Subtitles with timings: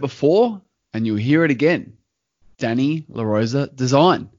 [0.00, 0.62] You've heard it before,
[0.94, 1.92] and you'll hear it again.
[2.56, 4.30] Danny LaRosa Design.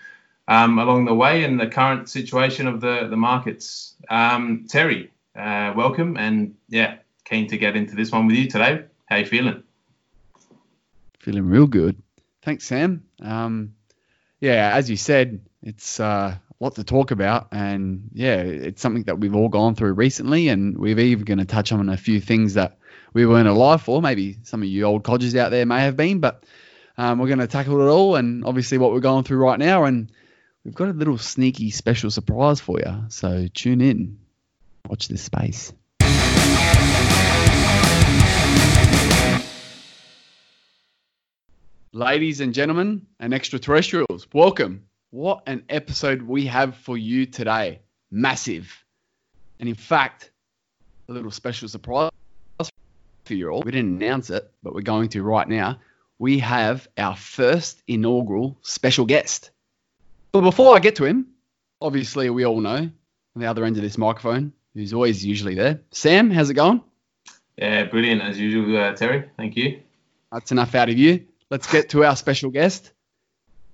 [0.49, 3.95] um, along the way and the current situation of the, the markets.
[4.09, 8.85] Um, Terry, uh, welcome and yeah, keen to get into this one with you today.
[9.07, 9.63] How you feeling?
[11.21, 12.03] Feeling real good.
[12.43, 13.05] Thanks, Sam.
[13.23, 13.75] Um,
[14.41, 19.05] yeah, as you said, it's uh, a lot to talk about, and yeah, it's something
[19.05, 22.21] that we've all gone through recently, and we're even going to touch on a few
[22.21, 22.79] things that
[23.13, 24.01] we weren't alive for.
[24.01, 26.45] Maybe some of you old codgers out there may have been, but
[26.97, 29.85] um, we're going to tackle it all, and obviously what we're going through right now,
[29.85, 30.11] and
[30.65, 33.05] we've got a little sneaky special surprise for you.
[33.09, 34.19] So tune in,
[34.89, 35.73] watch this space.
[41.93, 44.85] Ladies and gentlemen and extraterrestrials, welcome.
[45.11, 47.81] What an episode we have for you today.
[48.13, 48.85] Massive.
[49.59, 50.31] And in fact,
[51.09, 52.10] a little special surprise
[53.31, 53.63] for you all.
[53.63, 55.81] We didn't announce it, but we're going to right now.
[56.19, 59.51] We have our first inaugural special guest.
[60.33, 61.29] But before I get to him,
[61.81, 62.93] obviously we all know on
[63.35, 65.81] the other end of this microphone, who's always usually there.
[65.93, 66.83] Sam, how's it going?
[67.57, 69.31] Yeah, brilliant as usual, uh, Terry.
[69.37, 69.81] Thank you.
[70.31, 72.93] That's enough out of you let's get to our special guest.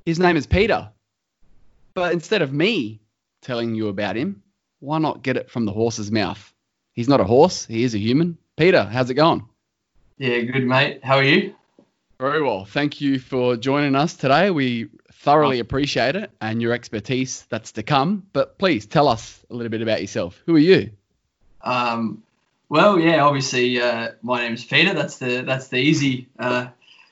[0.05, 0.91] His name is Peter.
[1.95, 3.01] But instead of me
[3.43, 4.43] telling you about him,
[4.81, 6.53] why not get it from the horse's mouth?
[6.93, 8.39] He's not a horse, he is a human.
[8.57, 9.47] Peter, how's it going?
[10.17, 11.05] Yeah, good, mate.
[11.05, 11.55] How are you?
[12.19, 12.65] Very well.
[12.65, 14.51] Thank you for joining us today.
[14.51, 18.27] We thoroughly appreciate it and your expertise that's to come.
[18.33, 20.43] But please tell us a little bit about yourself.
[20.47, 20.91] Who are you?
[21.61, 22.23] Um,
[22.71, 24.95] well, yeah, obviously, uh, my name is Peter.
[24.95, 26.69] That's the that's the easy uh,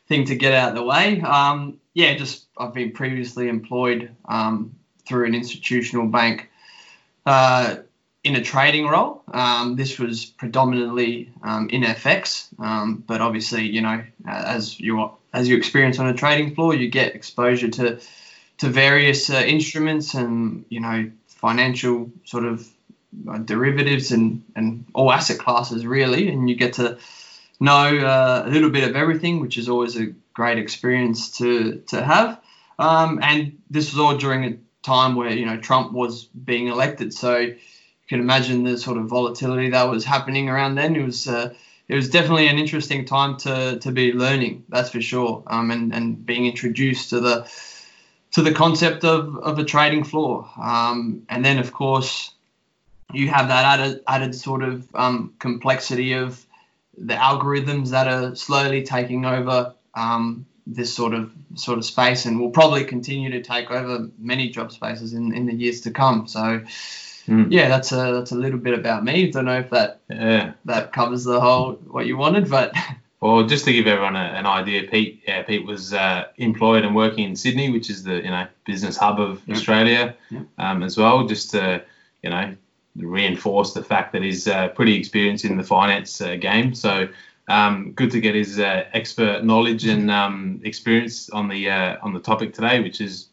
[0.09, 1.21] thing to get out of the way.
[1.21, 4.75] Um, yeah, just I've been previously employed um,
[5.07, 6.49] through an institutional bank
[7.27, 7.77] uh,
[8.25, 9.23] in a trading role.
[9.33, 15.49] Um, this was predominantly um, in FX, um, but obviously, you know, as you as
[15.49, 18.01] you experience on a trading floor, you get exposure to
[18.59, 22.67] to various uh, instruments and you know financial sort of
[23.29, 26.99] uh, derivatives and and all asset classes really, and you get to
[27.61, 32.03] know uh, a little bit of everything, which is always a great experience to to
[32.03, 32.41] have.
[32.79, 37.13] Um, and this was all during a time where you know Trump was being elected,
[37.13, 37.53] so
[38.09, 40.97] can imagine the sort of volatility that was happening around then.
[40.97, 41.55] It was uh,
[41.89, 45.95] it was definitely an interesting time to to be learning, that's for sure, um, and
[45.95, 47.49] and being introduced to the
[48.35, 50.51] to the concept of, of a trading floor.
[50.61, 52.33] Um, and then, of course,
[53.13, 56.45] you have that added, added sort of um, complexity of
[56.99, 62.41] the algorithms that are slowly taking over um, this sort of sort of space, and
[62.41, 66.27] will probably continue to take over many job spaces in, in the years to come.
[66.27, 66.61] So,
[67.27, 67.47] mm.
[67.51, 69.31] yeah, that's a that's a little bit about me.
[69.31, 70.53] Don't know if that yeah.
[70.65, 72.75] that covers the whole what you wanted, but.
[73.21, 76.95] Well, just to give everyone a, an idea, Pete, yeah, Pete was uh, employed and
[76.95, 79.57] working in Sydney, which is the you know business hub of yep.
[79.57, 80.43] Australia, yep.
[80.59, 81.27] Um, as well.
[81.27, 81.83] Just to
[82.23, 82.55] you know
[82.97, 86.75] reinforce the fact that he's uh, pretty experienced in the finance uh, game.
[86.75, 87.09] So
[87.49, 92.13] um, good to get his uh, expert knowledge and um, experience on the uh, on
[92.13, 93.29] the topic today, which is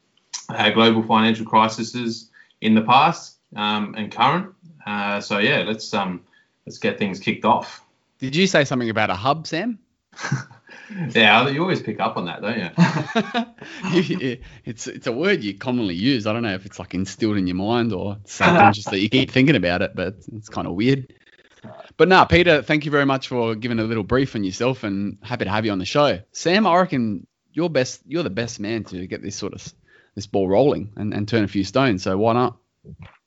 [0.49, 2.29] uh, global financial crises
[2.61, 4.53] in the past um, and current.
[4.85, 6.21] Uh, so yeah, let's um,
[6.65, 7.83] let's get things kicked off.
[8.19, 9.79] Did you say something about a hub, Sam?
[11.09, 14.01] yeah, you always pick up on that, don't you?
[14.01, 14.37] you?
[14.65, 16.27] It's it's a word you commonly use.
[16.27, 19.55] I don't know if it's like instilled in your mind or subconsciously you keep thinking
[19.55, 21.13] about it, but it's kind of weird.
[21.97, 24.83] But now, nah, Peter, thank you very much for giving a little brief on yourself,
[24.83, 26.19] and happy to have you on the show.
[26.31, 28.01] Sam, I reckon you're best.
[28.05, 29.73] You're the best man to get this sort of
[30.15, 32.03] this ball rolling and, and turn a few stones.
[32.03, 32.57] So why not?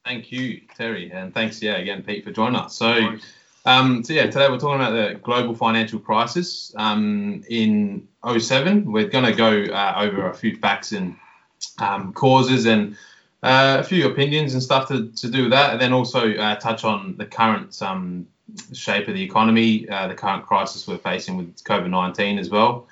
[0.04, 2.76] Thank you, Terry, and thanks, yeah, again, Pete, for joining us.
[2.76, 3.16] So
[3.66, 8.06] Um, so yeah, today we're talking about the global financial crisis um, in
[8.38, 8.90] 07.
[8.92, 11.16] We're going to go uh, over a few facts and
[11.78, 12.96] um, causes and
[13.42, 16.56] uh, a few opinions and stuff to, to do with that, and then also uh,
[16.56, 18.26] touch on the current um,
[18.74, 22.86] shape of the economy, uh, the current crisis we're facing with COVID-19 as well.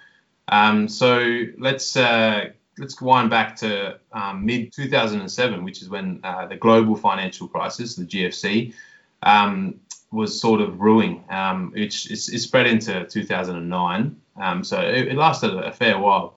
[0.48, 6.46] Um, so let's uh, let's wind back to um, mid 2007, which is when uh,
[6.46, 8.74] the global financial crisis, the GFC,
[9.22, 9.80] um,
[10.10, 14.16] was sort of brewing, um, which is, spread into 2009.
[14.36, 16.36] Um, so it, it, lasted a fair while.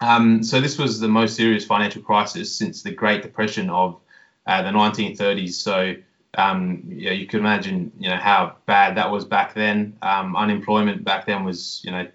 [0.00, 4.00] Um, so this was the most serious financial crisis since the Great Depression of
[4.46, 5.52] uh, the 1930s.
[5.52, 5.94] So
[6.36, 9.96] um, yeah, you can imagine, you know, how bad that was back then.
[10.02, 12.06] unemployment back then was, you know,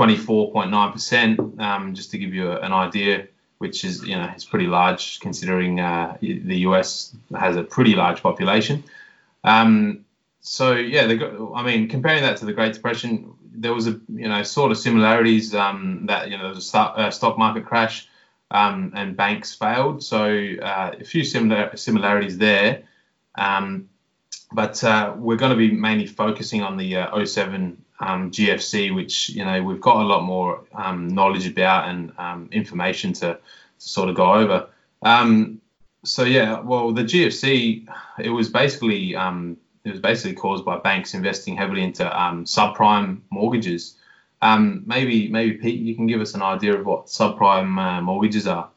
[0.00, 5.20] 24.9%, um, just to give you an idea, which is, you know, it's pretty large
[5.20, 8.82] considering uh, the US has a pretty large population.
[9.44, 10.06] Um,
[10.40, 14.26] so, yeah, the, I mean, comparing that to the Great Depression, there was a, you
[14.26, 17.66] know, sort of similarities um, that, you know, there was a stock, uh, stock market
[17.66, 18.08] crash
[18.50, 20.02] um, and banks failed.
[20.02, 20.24] So,
[20.62, 22.84] uh, a few similar similarities there.
[23.34, 23.90] Um,
[24.50, 29.30] but uh, we're going to be mainly focusing on the uh, 07 um, GFC, which
[29.30, 33.38] you know we've got a lot more um, knowledge about and um, information to, to,
[33.78, 34.68] sort of go over.
[35.02, 35.60] Um,
[36.04, 37.86] so yeah, well, the GFC
[38.18, 43.20] it was basically um, it was basically caused by banks investing heavily into um, subprime
[43.30, 43.96] mortgages.
[44.42, 48.70] maybe maybe Pete, you can give us an idea of what subprime uh, mortgages are.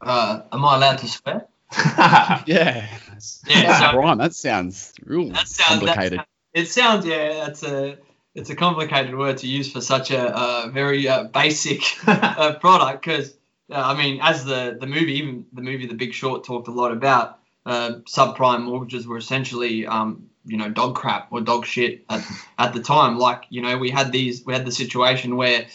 [0.00, 1.46] Uh, am I allowed to swear?
[1.76, 2.44] yeah.
[2.46, 3.80] Yeah.
[3.80, 4.12] Subprime.
[4.12, 6.20] So, that sounds real that sounds, complicated.
[6.20, 7.44] That, it sounds yeah.
[7.44, 7.98] That's a
[8.34, 13.34] it's a complicated word to use for such a, very uh, basic uh, product because
[13.70, 16.70] uh, I mean, as the the movie, even the movie The Big Short talked a
[16.70, 22.04] lot about uh, subprime mortgages were essentially um, you know dog crap or dog shit
[22.10, 22.26] at,
[22.58, 23.18] at the time.
[23.18, 25.66] Like you know we had these we had the situation where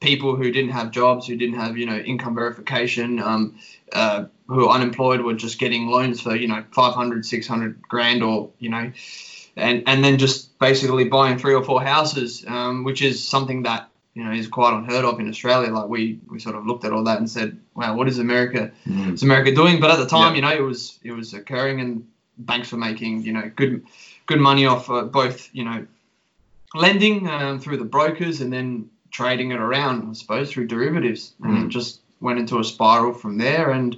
[0.00, 3.58] people who didn't have jobs, who didn't have you know income verification, um,
[3.92, 8.50] uh, who are unemployed were just getting loans for you know 500, 600 grand or
[8.58, 8.90] you know
[9.58, 13.88] and and then just basically buying three or four houses, um, which is something that
[14.14, 15.72] you know is quite unheard of in Australia.
[15.72, 18.72] Like we we sort of looked at all that and said, wow, what is America?
[18.86, 19.14] Mm.
[19.14, 19.80] Is America doing?
[19.80, 20.36] But at the time, yeah.
[20.36, 22.06] you know, it was it was occurring, and
[22.38, 23.84] banks were making you know good
[24.26, 25.86] good money off uh, both you know
[26.74, 31.58] lending um, through the brokers and then trading it around, I suppose, through derivatives, and
[31.58, 31.64] mm.
[31.66, 33.96] it just went into a spiral from there and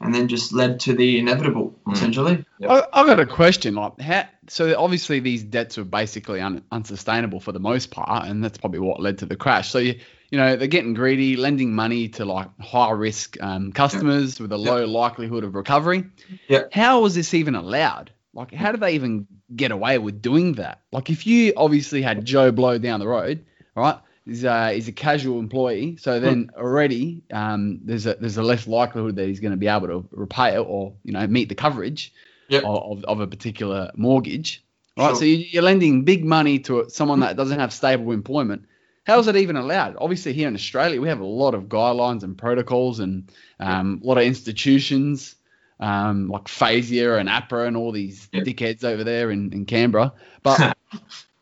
[0.00, 1.92] and then just led to the inevitable mm.
[1.92, 2.44] essentially.
[2.58, 2.70] Yep.
[2.92, 3.74] I, have got a question.
[3.76, 8.42] Like, how, so obviously these debts were basically un, unsustainable for the most part, and
[8.42, 9.70] that's probably what led to the crash.
[9.70, 10.00] So you,
[10.30, 14.40] you know, they're getting greedy, lending money to like high risk um, customers yep.
[14.40, 14.88] with a low yep.
[14.88, 16.04] likelihood of recovery.
[16.48, 16.64] Yeah.
[16.72, 18.10] How was this even allowed?
[18.34, 20.80] Like, how did they even get away with doing that?
[20.90, 23.44] Like, if you obviously had Joe Blow down the road,
[23.76, 23.98] right?
[24.24, 28.68] He's uh, is a casual employee, so then already um, there's a there's a less
[28.68, 31.56] likelihood that he's going to be able to repay it or you know meet the
[31.56, 32.12] coverage
[32.48, 32.64] yep.
[32.64, 34.64] of, of a particular mortgage,
[34.96, 35.08] right?
[35.08, 35.16] Sure.
[35.16, 38.66] So you're lending big money to someone that doesn't have stable employment.
[39.04, 39.96] How is it even allowed?
[39.98, 44.06] Obviously, here in Australia, we have a lot of guidelines and protocols and um, a
[44.06, 45.34] lot of institutions
[45.82, 48.44] um, like FASEA and APRA and all these yep.
[48.44, 50.12] dickheads over there in, in Canberra.
[50.44, 50.76] But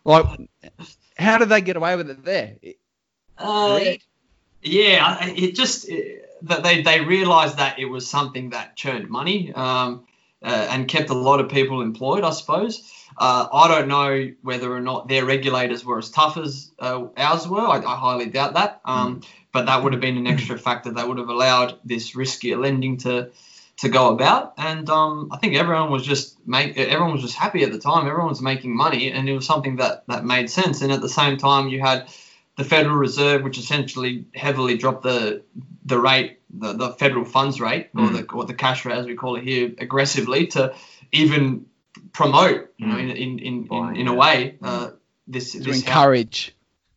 [0.04, 0.49] like
[1.16, 2.57] how did they get away with it there?
[3.37, 3.80] Uh,
[4.62, 5.88] yeah, it just
[6.42, 10.07] that they they realised that it was something that churned money um,
[10.42, 12.25] uh, and kept a lot of people employed.
[12.25, 12.90] I suppose.
[13.16, 17.47] Uh, I don't know whether or not their regulators were as tough as uh, ours
[17.47, 17.61] were.
[17.61, 18.80] I, I, highly doubt that.
[18.85, 19.26] Um, mm.
[19.52, 22.99] But that would have been an extra factor that would have allowed this riskier lending
[22.99, 23.30] to
[23.78, 24.54] to go about.
[24.59, 28.06] And um, I think everyone was just make everyone was just happy at the time.
[28.06, 30.82] Everyone was making money, and it was something that that made sense.
[30.82, 32.09] And at the same time, you had
[32.56, 35.42] the Federal Reserve, which essentially heavily dropped the
[35.85, 38.02] the rate, the, the federal funds rate, mm.
[38.02, 40.75] or the or the cash rate as we call it here, aggressively to
[41.12, 41.66] even
[42.12, 43.02] promote, you know, mm.
[43.02, 44.90] in in in, in, in, a way, uh,
[45.26, 46.47] this this encourage.
[46.47, 46.54] House,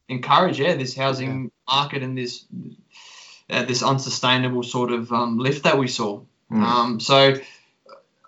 [0.09, 1.73] encourage, yeah, this housing yeah.
[1.75, 2.45] market and this
[3.49, 6.21] uh, this unsustainable sort of um, lift that we saw.
[6.51, 6.63] Mm.
[6.63, 7.35] Um, so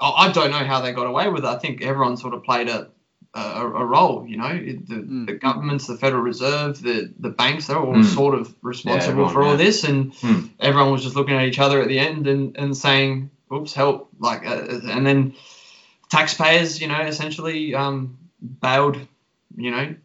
[0.01, 1.47] I don't know how they got away with it.
[1.47, 2.89] I think everyone sort of played a
[3.35, 4.25] a, a role.
[4.27, 5.27] You know, the, mm.
[5.27, 8.05] the governments, the Federal Reserve, the the banks, they're all mm.
[8.05, 9.57] sort of responsible yeah, for all yeah.
[9.57, 10.49] this, and mm.
[10.59, 14.09] everyone was just looking at each other at the end and, and saying, "Oops, help!"
[14.19, 15.35] Like, uh, and then
[16.09, 18.17] taxpayers, you know, essentially um,
[18.61, 18.97] bailed,
[19.55, 19.95] you know,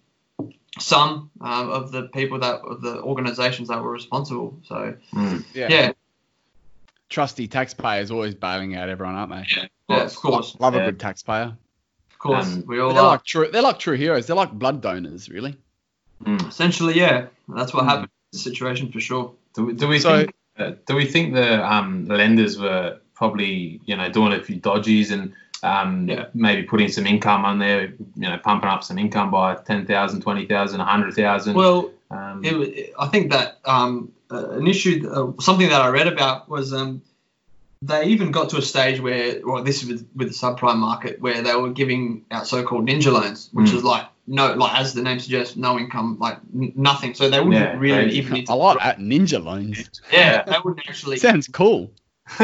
[0.79, 4.59] some uh, of the people that of the organisations that were responsible.
[4.65, 5.39] So hmm.
[5.55, 5.69] yeah.
[5.71, 5.93] yeah
[7.11, 9.45] trusty taxpayers always bailing out everyone, aren't they?
[9.57, 10.57] Yeah, yeah of course.
[10.59, 10.83] Love yeah.
[10.83, 11.57] a good taxpayer.
[12.21, 13.09] Course, Um, we all they're are.
[13.17, 13.49] like true.
[13.53, 14.27] They're like true heroes.
[14.27, 15.57] They're like blood donors, really.
[16.25, 16.49] Mm.
[16.49, 17.89] Essentially, yeah, that's what Mm.
[17.89, 19.33] happened in this situation for sure.
[19.55, 23.81] Do, we- do we So- think uh, do we think the um, lenders were probably
[23.87, 26.27] you know doing a few dodgies and um, Yeah.
[26.33, 27.83] maybe putting some income on there,
[28.17, 31.55] you know, pumping up some income by 10,000, 20,000, 100,000?
[31.55, 36.07] Well, um, it, I think that um, uh, an issue, uh, something that I read
[36.07, 37.03] about was um,
[37.83, 41.21] they even got to a stage where, well, this is with, with the subprime market,
[41.21, 43.75] where they were giving out so-called ninja loans, which Mm.
[43.77, 47.15] is like no, like as the name suggests, no income, like n- nothing.
[47.15, 48.53] So they wouldn't Yeah, really even need to.
[48.53, 49.91] I like that ninja loans.
[50.13, 51.17] Yeah, they wouldn't actually.
[51.29, 51.91] Sounds cool.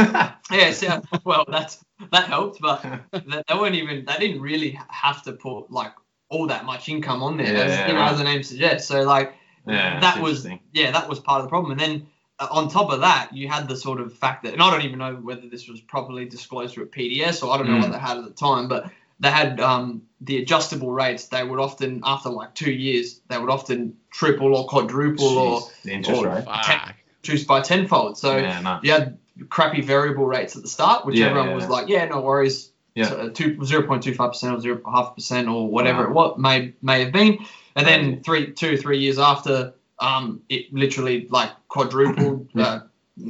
[0.50, 4.05] Yeah, so, well, that's that helped, but they, they weren't even.
[4.05, 5.93] They didn't really have to put like
[6.28, 8.11] all that much income on there, as, Yeah, you know, right.
[8.12, 8.88] as the name suggests.
[8.88, 9.35] So like
[9.66, 11.73] yeah, that was yeah, that was part of the problem.
[11.73, 12.07] And then
[12.38, 14.99] on top of that, you had the sort of fact that, and I don't even
[14.99, 17.93] know whether this was properly disclosed through a PDS or I don't know what Mm.
[17.93, 18.90] they had at the time, but
[19.21, 21.28] they had um, the adjustable rates.
[21.28, 26.09] They would often, after like two years, they would often triple or quadruple or Jeez,
[26.09, 26.45] or- rate.
[26.45, 26.95] Fuck.
[27.23, 28.19] reduce by tenfold.
[28.19, 28.81] So yeah, no.
[28.83, 32.05] you had crappy variable rates at the start, which Yeah, everyone yeah, was like, yeah,
[32.05, 32.71] no worries.
[32.95, 33.09] Yeah.
[33.09, 36.09] So, uh, two, 0.25% or 0.5% or whatever Wow.
[36.09, 37.38] it what may may have been.
[37.75, 42.81] And then three, two, three years after, um, it literally like quadrupled, uh,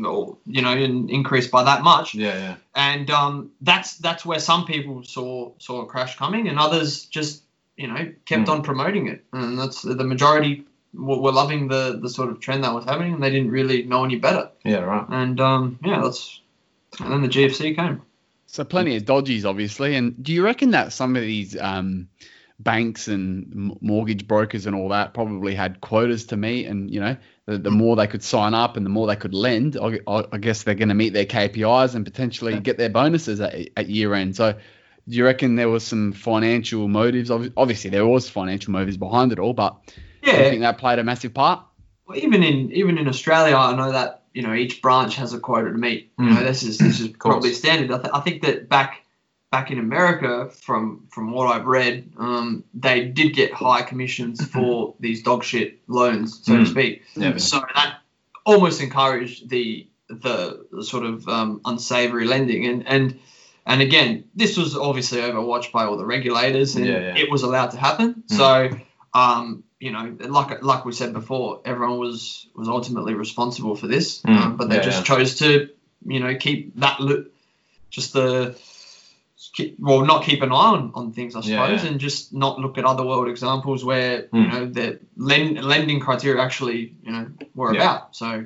[0.05, 2.15] or, you know, and increased by that much.
[2.15, 2.57] Yeah, yeah.
[2.75, 7.43] And um, that's that's where some people saw saw a crash coming, and others just
[7.77, 8.51] you know kept Hmm.
[8.51, 9.25] on promoting it.
[9.33, 13.15] And that's the majority were, were loving the the sort of trend that was happening,
[13.15, 14.51] and they didn't really know any better.
[14.65, 15.07] Yeah, right.
[15.09, 16.41] And um, yeah, that's
[17.01, 18.03] and then the GFC came.
[18.47, 19.97] So plenty of dodgies, obviously.
[19.97, 22.09] And do you reckon that some of these um,
[22.59, 27.17] banks and mortgage brokers and all that probably had quotas to meet, and you know,
[27.47, 30.39] the, the more they could sign up and the more they could lend, I, I
[30.39, 34.15] guess they're going to meet their KPIs and potentially get their bonuses at, at year
[34.15, 34.37] end.
[34.37, 34.55] So.
[35.09, 37.31] Do you reckon there was some financial motives?
[37.31, 39.77] Obviously, there was financial motives behind it all, but
[40.25, 41.65] do you think that played a massive part?
[42.09, 45.39] well, even in even in Australia, I know that you know each branch has a
[45.39, 46.11] quota to meet.
[46.19, 46.35] You Mm.
[46.35, 47.93] know, this is this is probably standard.
[47.93, 49.05] I, th- I think that back
[49.51, 54.95] back in America, from from what I've read, um, they did get high commissions for
[55.01, 56.71] these dog shit loans, so to Mm.
[56.71, 57.03] speak.
[57.17, 57.37] Yeah.
[57.37, 57.99] So that
[58.45, 63.19] almost encouraged the the, sort of um, unsavory lending and and.
[63.69, 67.17] And again, this was obviously overwatched by all the regulators, and Yeah, yeah.
[67.17, 68.23] it was allowed to happen.
[68.31, 68.37] Mm.
[68.37, 68.79] So,
[69.13, 74.23] um, you know, like like we said before, everyone was was ultimately responsible for this,
[74.23, 75.69] Mm, um, but they just chose to,
[76.07, 77.35] you know, keep that loop,
[77.91, 78.55] just the,
[79.57, 82.61] keep, well, not keep an eye on, on things, I suppose, Yeah, and just not
[82.61, 84.53] look at other world examples where you Mm.
[84.53, 87.81] know the lend, lending criteria actually, you know, were Yeah.
[87.81, 88.15] about.
[88.15, 88.45] So,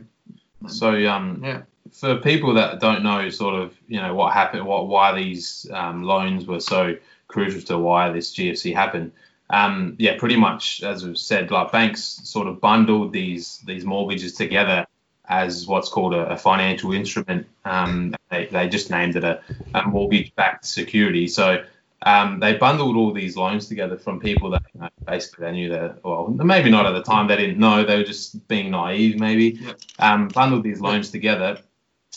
[0.66, 4.88] So, um, yeah, for people that don't know, sort of, you know, what happened, what
[4.88, 6.96] why these um, loans were so
[7.28, 9.12] crucial to why this GFC happened.
[9.48, 14.32] Um, yeah, pretty much as we've said, like banks sort of bundled these these mortgages
[14.34, 14.86] together
[15.30, 17.46] as what's called a, a financial instrument.
[17.64, 19.40] Um, they, they just named it a,
[19.72, 21.28] a mortgage-backed security.
[21.28, 21.64] So
[22.02, 25.70] um, they bundled all these loans together from people that you know, basically they knew
[25.70, 29.18] that well maybe not at the time they didn't know they were just being naive
[29.18, 29.80] maybe Yep.
[29.98, 31.58] um, bundled these loans together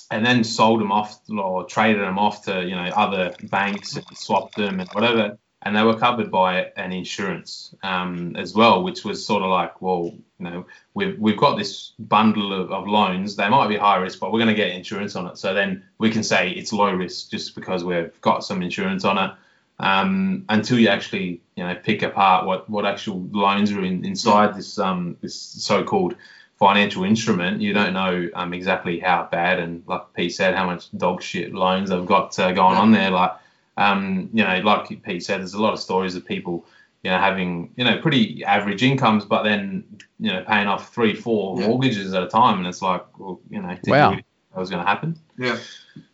[0.10, 4.05] and then sold them off or traded them off to you know other banks and
[4.13, 9.03] swapped them and whatever and they were covered by an insurance um, as well which
[9.03, 13.36] was sort of like well you know we've, we've got this bundle of, of loans.
[13.36, 15.38] They might be high risk but we're going to get insurance on it.
[15.38, 19.17] So then we can say it's low risk just because we've got some insurance on
[19.17, 19.32] it.
[19.79, 24.55] Um, until you actually you know pick apart what, what actual loans are in, inside
[24.55, 26.15] this um, this so-called
[26.63, 30.89] financial instrument, you don't know um, exactly how bad and like Pete said, how much
[30.96, 33.10] dog shit loans they've got uh, going on there.
[33.10, 33.34] Like,
[33.77, 36.65] um, you know, like Pete said, there's a lot of stories of people,
[37.03, 39.83] you know, having you know pretty average incomes, but then
[40.19, 41.67] you know paying off three, four Yeah.
[41.67, 44.03] mortgages at a time, and it's like, well, you know, did Wow.
[44.03, 45.19] you really think that was going to happen?
[45.37, 45.57] yeah,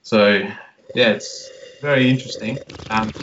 [0.01, 0.37] So
[0.93, 1.49] yeah, it's
[1.81, 2.59] very interesting.
[2.89, 3.13] Um,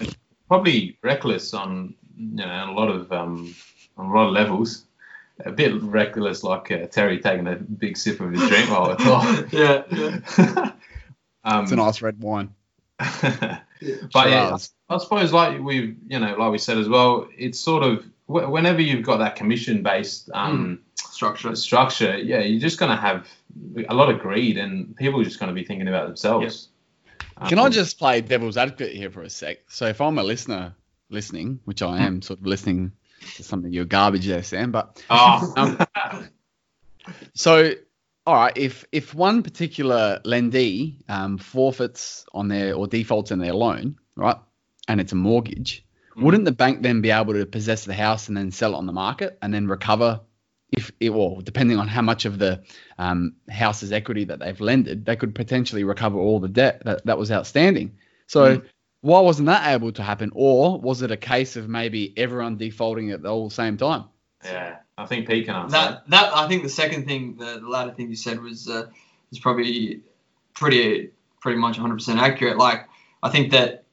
[0.48, 3.54] probably reckless on you know on a lot of um,
[3.96, 4.84] on a lot of levels.
[5.44, 8.94] A bit reckless, like uh, Terry taking a big sip of his drink while I
[9.04, 9.52] talk.
[9.52, 10.70] yeah, yeah.
[11.44, 12.54] um, It's a nice red wine.
[14.12, 14.56] but yeah.
[14.88, 18.80] I suppose like we've you know like we said as well, it's sort of whenever
[18.80, 21.54] you've got that commission based um, Structure.
[21.54, 23.26] structure, yeah, you're just going to have
[23.88, 26.68] a lot of greed, and people are just going to be thinking about themselves.
[27.49, 29.59] Can I Um, just play devil's advocate here for a sec?
[29.68, 30.75] So if I'm a listener
[31.11, 32.92] listening, which I am sort of listening
[33.37, 35.78] to something you're garbage there, Sam, but Oh, Um,
[37.35, 37.73] so
[38.26, 43.52] all right, if if one particular lendee um, forfeits on their or defaults on their
[43.54, 44.37] loan, right,
[44.88, 45.85] and it's a mortgage,
[46.16, 48.87] wouldn't the bank then be able to possess the house and then sell it on
[48.87, 50.21] the market and then recover
[50.73, 52.62] if it well depending on how much of the
[52.99, 57.18] um, house's equity that they've lended they could potentially recover all the debt that, that
[57.18, 57.97] was outstanding.
[58.26, 58.64] So Mm.
[59.02, 60.33] why wasn't that able to happen?
[60.35, 64.04] Or was it a case of maybe everyone defaulting at the all same time?
[64.45, 67.68] Yeah, I think Pete can answer That that I think the second thing, the, the
[67.68, 68.86] latter thing you said was uh,
[69.30, 70.00] was probably
[70.54, 71.10] pretty
[71.40, 72.56] pretty much 100% accurate.
[72.56, 72.88] Like
[73.22, 73.84] I think that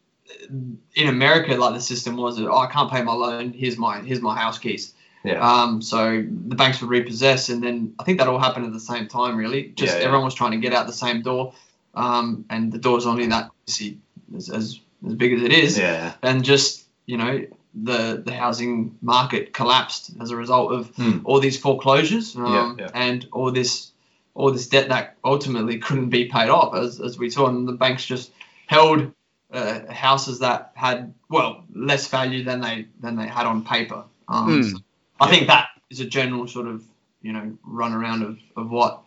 [0.95, 3.53] in America, like the system was, oh, I can't pay my loan.
[3.53, 4.93] Here's my here's my house keys.
[5.24, 5.39] Yeah.
[5.39, 8.79] Um, so the banks would repossess, and then I think that all happened at the
[8.79, 9.38] same time.
[9.38, 10.05] Really, just Yeah, yeah.
[10.05, 11.53] everyone was trying to get out the same door,
[11.95, 14.00] um, and the door's only that see
[14.36, 16.13] as, as as big as it is Yeah.
[16.22, 17.45] and just you know
[17.75, 21.20] the the housing market collapsed as a result of Hmm.
[21.24, 22.89] all these foreclosures um, Yeah, yeah.
[22.94, 23.92] and all this
[24.36, 27.74] all this debt that ultimately couldn't be paid off as, as we saw and the
[27.74, 28.32] banks just
[28.68, 29.12] held
[29.51, 34.62] uh, houses that had well less value than they than they had on paper um,
[34.62, 34.62] Hmm.
[34.70, 34.77] so
[35.20, 36.84] I think that is a general sort of
[37.22, 39.01] you know run around of, of what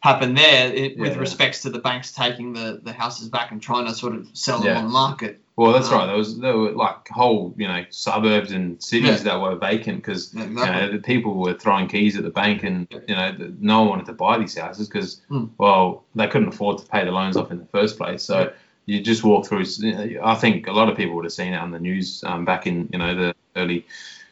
[0.00, 1.18] happened there it, with Yeah.
[1.18, 4.60] respects to the banks taking the, the houses back and trying to sort of sell
[4.60, 6.06] them on the market Well, that's Um, right.
[6.06, 9.24] There was there were like whole you know suburbs and cities Yeah.
[9.32, 12.62] that were vacant because Yeah, you know the people were throwing keys at the bank
[12.62, 15.46] and you know the, no one wanted to buy these houses because Hmm.
[15.58, 18.22] well they couldn't afford to pay the loans off in the first place.
[18.22, 18.48] So Yeah.
[18.86, 19.64] you just walk through.
[19.78, 22.22] you know, I think a lot of people would have seen it on the news
[22.24, 23.84] um, back in you know the early.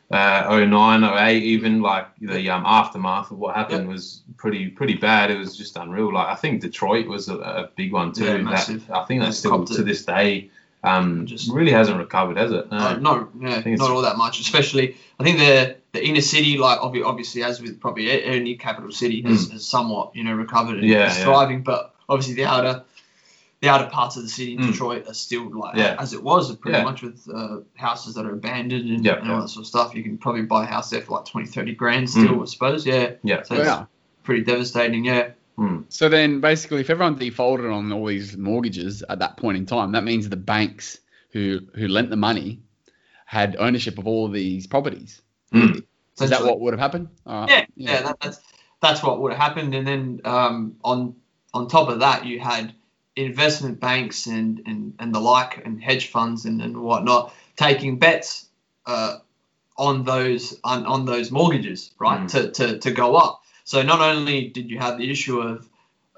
[0.09, 5.33] Uh, 09, 08, even like the um, aftermath of what happened was pretty pretty bad.
[5.33, 6.13] It was just unreal.
[6.15, 8.25] Like I think Detroit was a, a big one too.
[8.25, 8.89] Yeah, that, massive.
[8.93, 9.87] I think that's still copped to it.
[9.87, 10.49] this day
[10.87, 12.71] um, Just- really hasn't recovered, has it?
[12.71, 12.77] No.
[12.79, 14.41] Uh, not yeah, not all that much.
[14.41, 18.93] Especially, I think the the inner city, like obvi- obviously, as with probably any capital
[18.93, 20.87] city, has, has somewhat you know recovered and.
[20.89, 21.25] Yeah, is yeah.
[21.25, 21.63] thriving.
[21.63, 22.85] But obviously, the outer
[23.63, 24.73] the outer parts of the city in Mm.
[24.73, 25.97] Detroit are still like Yeah.
[25.99, 26.85] as it was, pretty Yeah.
[26.85, 29.41] much with uh, houses that are abandoned and, Yep, and all yeah.
[29.43, 29.95] that sort of stuff.
[29.95, 32.85] You can probably buy a house there for like 20, 30 grand still, I suppose.
[32.87, 33.43] Yeah, yeah.
[33.45, 33.87] so it's yeah
[34.25, 35.05] pretty devastating.
[35.07, 35.31] Yeah,
[35.89, 39.93] So then, basically, if everyone defaulted on all these mortgages at that point in time,
[39.93, 40.99] that means the banks
[41.31, 42.61] who who lent the money
[43.25, 45.21] had ownership of all of these properties.
[45.53, 45.85] Mm.
[46.21, 47.09] Is that what would have happened?
[47.25, 47.49] Right.
[47.49, 48.41] yeah, yeah, that, that's
[48.81, 49.75] that's what would have happened.
[49.75, 51.17] And then um, on
[51.53, 52.75] on top of that, you had
[53.15, 58.47] investment banks and and, and the like, and hedge funds and, and whatnot taking bets
[58.87, 59.19] uh,
[59.77, 62.31] on those on, on those mortgages, right, Mm.
[62.31, 63.43] to, to to go up.
[63.67, 65.69] So not only did you have the issue of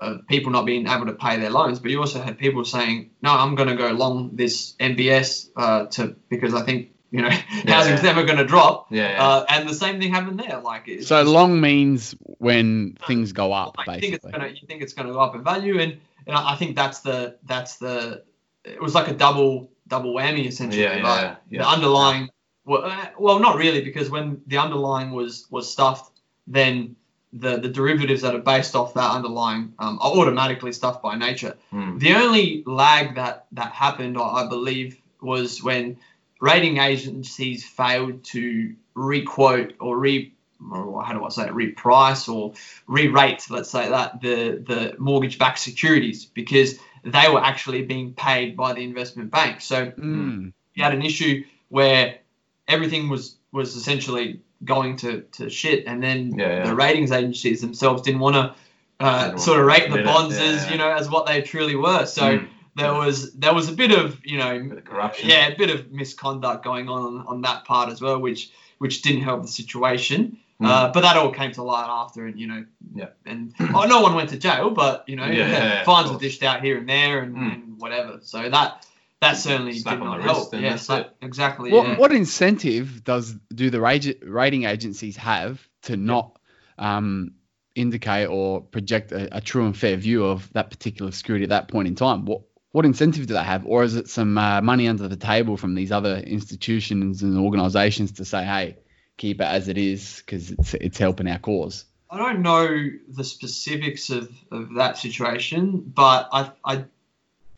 [0.00, 3.11] of people not being able to pay their loans, but you also had people saying,
[3.20, 7.30] "No, I'm going to go long this MBS uh, to because I think you know
[7.66, 9.26] housing's never going to drop." Yeah, yeah.
[9.26, 10.61] Uh, and the same thing happened there.
[10.61, 14.40] Like it's So just- long means when things go up, like, you think it's basically.
[14.40, 17.00] gonna you think it's gonna go up in value, and and I I think that's
[17.00, 18.22] the that's the
[18.64, 20.82] it was like a double double whammy essentially.
[20.82, 21.62] Yeah, yeah, like yeah, yeah.
[21.62, 22.28] The underlying
[22.66, 26.12] well, uh, well, not really because when the underlying was was stuffed,
[26.46, 26.94] then
[27.32, 31.56] the the derivatives that are based off that underlying um, are automatically stuffed by nature.
[31.72, 31.98] Mm.
[32.00, 35.98] The only lag that that happened, I I believe, was when
[36.40, 40.32] rating agencies failed to requote or re
[40.72, 42.54] or how do I say it, reprice or
[42.88, 48.72] re-rate, let's say that the the mortgage-backed securities because they were actually being paid by
[48.72, 49.60] the investment bank.
[49.60, 50.52] So Mm.
[50.74, 52.18] you had an issue where
[52.66, 56.64] everything was was essentially going to, to shit, and then Yeah, yeah.
[56.66, 58.54] the ratings agencies themselves didn't want to
[59.00, 61.40] uh, sort of rate the admit it, bonds yeah, as you know as what they
[61.42, 62.04] truly were.
[62.06, 62.48] So Mm.
[62.76, 65.28] there was there was a bit of you know Bit of corruption.
[65.28, 69.22] yeah, a bit of misconduct going on on that part as well, which which didn't
[69.22, 70.38] help the situation.
[70.60, 72.64] Uh, but that all came to light after, and you know.
[72.92, 73.10] Yeah.
[73.24, 76.76] and oh, no one went to jail, but you know, fines were dished out here
[76.78, 77.54] and there, and, Mm.
[77.54, 78.18] and whatever.
[78.22, 78.84] So that
[79.20, 80.52] that certainly Slap did on not the wrist help.
[80.54, 81.16] and Yeah, that's slap- it.
[81.22, 81.72] exactly.
[81.72, 81.96] What, yeah.
[81.98, 86.38] what incentive does do the rating agencies have to not
[86.78, 87.33] um,
[87.74, 91.68] indicate or project a, a true and fair view of that particular security at that
[91.68, 92.24] point in time?
[92.26, 95.57] What what incentive do they have, or is it some uh, money under the table
[95.57, 98.76] from these other institutions and organisations to say, "Hey,
[99.16, 101.87] keep it as it is because it's it's helping our cause"?
[102.11, 102.68] I don't know
[103.09, 106.85] the specifics of, of that situation, but I, I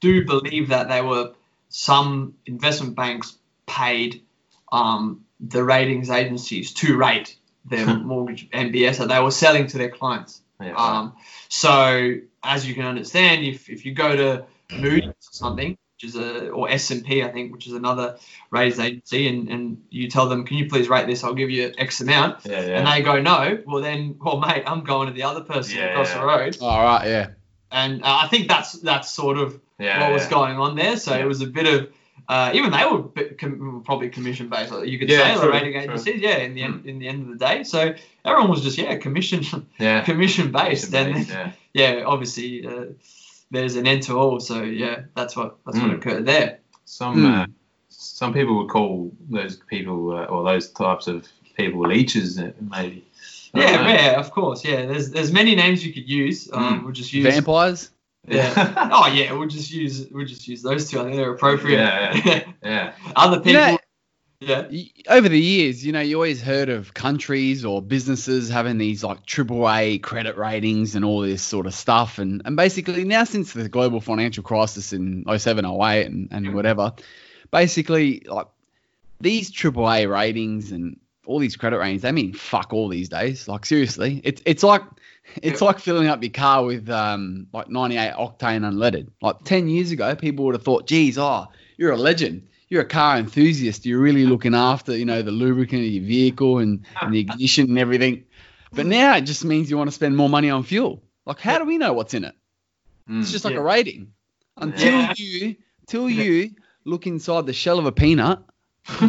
[0.00, 1.32] do believe that they were
[1.70, 4.22] some investment banks paid
[4.70, 9.88] um, the ratings agencies to rate their mortgage MBS that they were selling to their
[9.90, 10.42] clients.
[10.60, 11.14] Yeah, Um,
[11.48, 16.16] so as you can understand, if, if you go to Moody's or something, which is
[16.16, 18.18] a or S and P, I think, which is another
[18.50, 21.24] ratings agency, and, and you tell them, can you please rate this?
[21.24, 23.58] I'll give you X amount, yeah, and they go no.
[23.66, 26.20] Well then, well mate, I'm going to the other person Yeah, across yeah.
[26.20, 27.26] the road, All right, yeah.
[27.70, 30.96] and uh, I think that's that's sort of yeah, what was going on there.
[30.96, 31.22] So Yeah.
[31.22, 31.88] it was a bit of
[32.28, 34.72] uh, even they were bit com- probably commission based.
[34.72, 36.36] You could Yeah, say the true, rating agencies, yeah.
[36.36, 39.66] In the end, in the end of the day, so everyone was just yeah commission
[39.78, 40.00] Yeah.
[40.10, 41.52] commission based, and yeah.
[41.74, 42.84] yeah, obviously uh,
[43.50, 44.38] there's an end to all.
[44.38, 45.94] So yeah, that's what that's what Mm.
[45.96, 46.58] occurred there.
[46.84, 47.26] Some Hmm.
[47.26, 47.46] uh,
[47.88, 53.04] some people would call those people uh, or those types of people leeches, uh, maybe.
[53.52, 54.64] Yeah, yeah, of course.
[54.64, 56.48] Yeah, there's there's many names you could use.
[56.52, 56.84] Um, Mm.
[56.84, 57.90] We'll just use Vampires.
[58.28, 58.90] Yeah.
[58.92, 61.00] oh yeah, we'll just use we'll just use those two.
[61.00, 61.78] I think they're appropriate.
[61.78, 62.94] Yeah, yeah.
[63.16, 63.60] Other You people.
[63.60, 63.78] know,
[64.40, 64.68] yeah.
[65.08, 69.26] over the years, you know, you always heard of countries or businesses having these like
[69.26, 72.18] AAA credit ratings and all this sort of stuff.
[72.18, 76.54] And, and basically, now since the global financial crisis in 07, 08, and, and mm.
[76.54, 76.94] whatever,
[77.50, 78.46] basically, like
[79.20, 83.46] these AAA ratings and all these credit ratings, they mean fuck all these days.
[83.46, 84.82] Like, seriously, it's, it's like.
[85.42, 85.66] It's Yeah.
[85.66, 89.08] like filling up your car with um, like 98 octane unleaded.
[89.22, 92.86] Like 10 years ago, people would have thought, geez, oh, you're a legend you're a
[92.86, 93.84] car enthusiast.
[93.84, 97.68] You're really looking after, you know, the lubricant of your vehicle and, and the ignition
[97.68, 98.22] and everything.
[98.72, 101.02] But now it just means you want to spend more money on fuel.
[101.26, 102.34] Like, how do we know what's in it?
[103.08, 103.22] Mm.
[103.22, 103.58] It's just like Yeah.
[103.60, 104.12] a rating.
[104.56, 105.12] Until Yeah.
[105.16, 106.50] you, until you
[106.84, 108.38] look inside the shell of a peanut,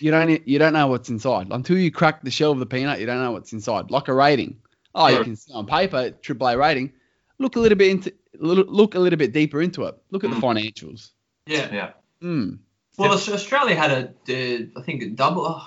[0.00, 1.46] you don't you don't know what's inside.
[1.52, 3.92] Until you crack the shell of the peanut, you don't know what's inside.
[3.92, 4.56] Like a rating.
[4.94, 6.92] Oh, you can see on paper AAA rating.
[7.38, 9.94] Look a little bit into look look a little bit deeper into it.
[10.10, 10.40] Look at the Mm.
[10.42, 11.10] financials.
[11.46, 11.68] yeah.
[11.72, 11.90] Yeah.
[12.22, 12.58] Mm.
[12.96, 15.60] Well, Aus- Australia had a, uh, I think a double,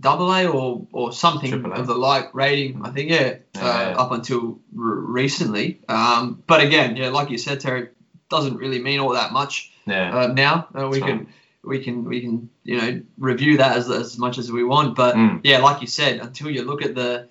[0.00, 1.76] double A or or something Triple A.
[1.76, 2.82] of the like rating.
[2.84, 3.96] I think yeah, Yeah, uh, yeah.
[4.02, 4.84] up until r-
[5.20, 5.80] recently.
[5.88, 7.88] Um, but again, yeah, like you said, Terry,
[8.28, 10.14] doesn't really mean all that much Yeah.
[10.14, 10.68] uh, now.
[10.74, 11.26] Uh, we That's can
[11.62, 14.94] we can we can you know review that as as much as we want.
[14.94, 15.40] But Mm.
[15.42, 17.28] yeah, like you said, until you look at the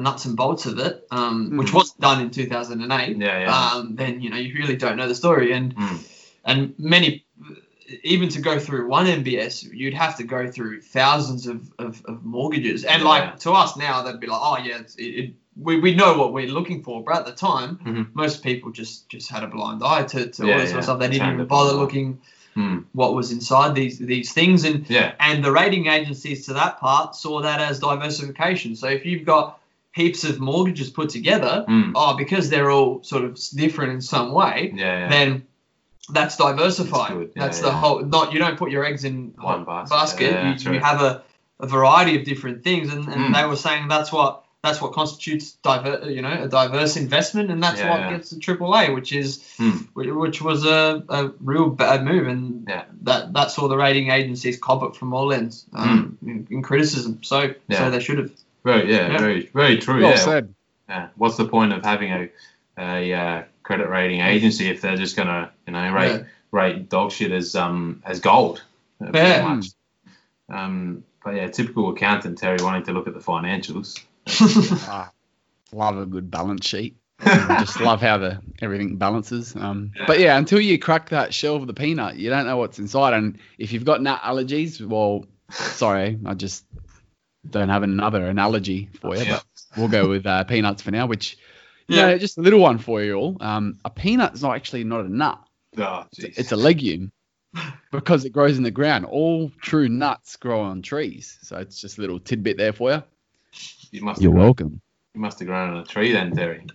[0.00, 1.74] the nuts and bolts of it, um, which Mhm.
[1.74, 3.70] was done in 2008, Yeah, yeah.
[3.74, 5.52] um, then you know you really don't know the story.
[5.52, 5.98] And Mm.
[6.44, 7.24] and many
[8.04, 12.24] even to go through one MBS, you'd have to go through thousands of, of, of
[12.24, 12.84] mortgages.
[12.84, 13.08] And Yeah.
[13.08, 16.16] like to us now, they'd be like, oh yeah, it's, it, it, we, we know
[16.16, 17.02] what we're looking for.
[17.02, 18.06] But at the time, Mhm.
[18.14, 20.78] most people just just had a blind eye to, to all this sort yeah.
[20.78, 20.98] of stuff.
[21.00, 22.18] They didn't Turned even bother looking
[22.56, 22.84] Mm.
[22.92, 24.64] what was inside these these things.
[24.64, 25.12] And Yeah.
[25.20, 28.74] and the rating agencies to that part saw that as diversification.
[28.76, 29.59] So if you've got
[29.92, 31.92] heaps of mortgages put together, Mm.
[31.94, 34.98] oh, because they're all sort of different in some way, Yeah.
[35.00, 35.08] Yeah.
[35.08, 35.46] then
[36.12, 37.12] that's diversified.
[37.18, 37.36] That's.
[37.36, 38.00] Yeah, That's the whole.
[38.04, 39.94] Not you don't put your eggs in One basket.
[39.94, 40.64] basket.
[40.64, 41.22] You, you have a,
[41.60, 43.34] a variety of different things, and, and Mm.
[43.34, 47.62] they were saying that's what that's what constitutes diver, you know, a diverse investment, and
[47.62, 49.88] that's what gets the AAA, which is Mm.
[49.94, 52.84] which, was a, a real bad move, and Yeah.
[53.02, 57.20] that that's all the rating agencies cop it from all ends um, in, in criticism.
[57.22, 58.30] So so they should have.
[58.64, 58.90] Very.
[58.92, 59.18] Yeah, Yeah.
[59.18, 59.46] Very.
[59.46, 60.00] Very true.
[60.02, 60.16] Well yeah.
[60.16, 60.54] said.
[60.88, 61.08] Yeah.
[61.16, 62.28] What's the point of having a
[62.78, 66.22] a uh, credit rating agency if they're just gonna you know rate Yeah.
[66.50, 68.62] rate dog shit as um as gold?
[69.00, 69.42] uh, Yeah.
[69.42, 69.66] much.
[70.48, 71.04] Um.
[71.24, 73.98] But yeah, typical accountant Terry wanting to look at the financials.
[74.88, 75.10] Ah,
[75.72, 76.96] love a good balance sheet.
[77.20, 79.54] I just love how the everything balances.
[79.54, 82.78] Um, but yeah, until you crack that shell of the peanut, you don't know what's
[82.78, 83.12] inside.
[83.12, 86.64] And if you've got nut allergies, well, sorry, I just
[87.48, 89.24] don't have another analogy for you.
[89.24, 89.44] But
[89.76, 91.06] we'll go with uh, peanuts for now.
[91.06, 91.38] Which,
[91.88, 92.06] you Yeah.
[92.08, 93.36] know, just a little one for you all.
[93.40, 95.40] Um, a peanut is not actually not a nut.
[95.78, 97.12] Oh, It's, it's a legume
[97.92, 99.04] because it grows in the ground.
[99.06, 101.38] All true nuts grow on trees.
[101.42, 103.02] So it's just a little tidbit there for you.
[103.90, 104.80] you must You're have, welcome.
[105.14, 106.66] You must have grown on a tree then, Terry.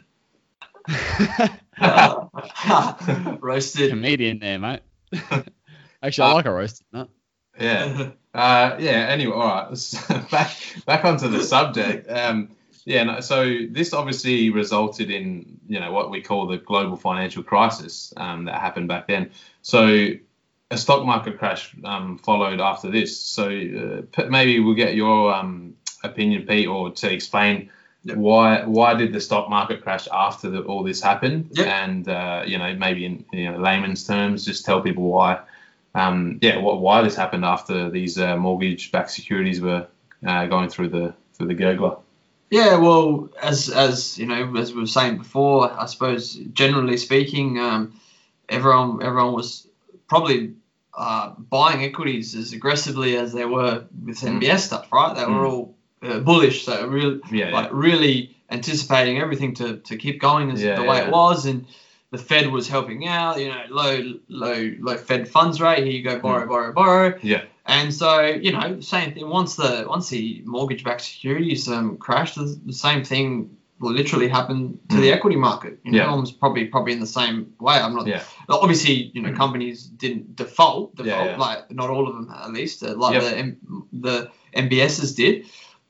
[3.42, 3.90] Roasted.
[3.90, 4.82] Comedian there, mate.
[6.02, 7.10] Actually, I like a roasted nut.
[7.60, 8.12] Yeah.
[8.36, 9.08] Uh, yeah.
[9.10, 10.30] Anyway, all right.
[10.32, 12.10] back back onto the subject.
[12.10, 12.50] Um,
[12.84, 13.04] yeah.
[13.04, 18.14] No, so this obviously resulted in you know what we call the global financial crisis
[18.18, 19.32] um, that happened back then.
[19.62, 20.10] So
[20.72, 23.20] a stock market crash um, followed after this.
[23.20, 27.70] So uh, p- maybe we'll get your um, opinion, Pete, or to explain.
[28.04, 28.18] Yep.
[28.18, 31.50] Why why did the stock market crash after the, all this happened?
[31.52, 31.68] Yep.
[31.68, 35.40] And uh, you know maybe in you know layman's terms, just tell people why
[35.96, 39.88] um, yeah, what, why this happened after these uh, mortgage-backed securities were
[40.26, 42.00] uh, going through the through the gurgler.
[42.52, 47.60] Yeah, well, as as you know, as we were saying before, I suppose generally speaking,
[47.60, 48.00] um,
[48.50, 49.68] everyone everyone was
[50.08, 50.54] probably
[50.94, 54.42] uh, buying equities as aggressively as they were with Mm.
[54.42, 55.16] MBS stuff, right?
[55.16, 55.52] They were Mm.
[55.52, 60.64] all uh, bullish, so really Yeah, like really anticipating everything to, to keep going as
[60.64, 61.06] Yeah, the way yeah.
[61.08, 61.66] it was, and
[62.16, 63.40] the Fed was helping out.
[63.40, 65.84] You know, low low low Fed funds rate.
[65.84, 67.12] Here you go, borrow, borrow, borrow.
[67.12, 67.20] Mm.
[67.24, 67.42] Yeah.
[67.68, 69.28] And so, you know, same thing.
[69.28, 74.80] Once the once the mortgage-backed securities um, crashed, the, the same thing will literally happen
[74.90, 75.16] to the Mm.
[75.16, 75.80] equity market.
[75.84, 76.10] You know, Yeah.
[76.10, 77.76] almost probably probably in the same way.
[77.76, 78.24] I'm not Yeah.
[78.50, 79.38] obviously you know Mm.
[79.38, 81.38] companies didn't default default Yeah, yeah.
[81.48, 83.24] like not all of them at least uh, like Yep.
[83.24, 83.58] the M-
[83.92, 85.46] the MBSs did,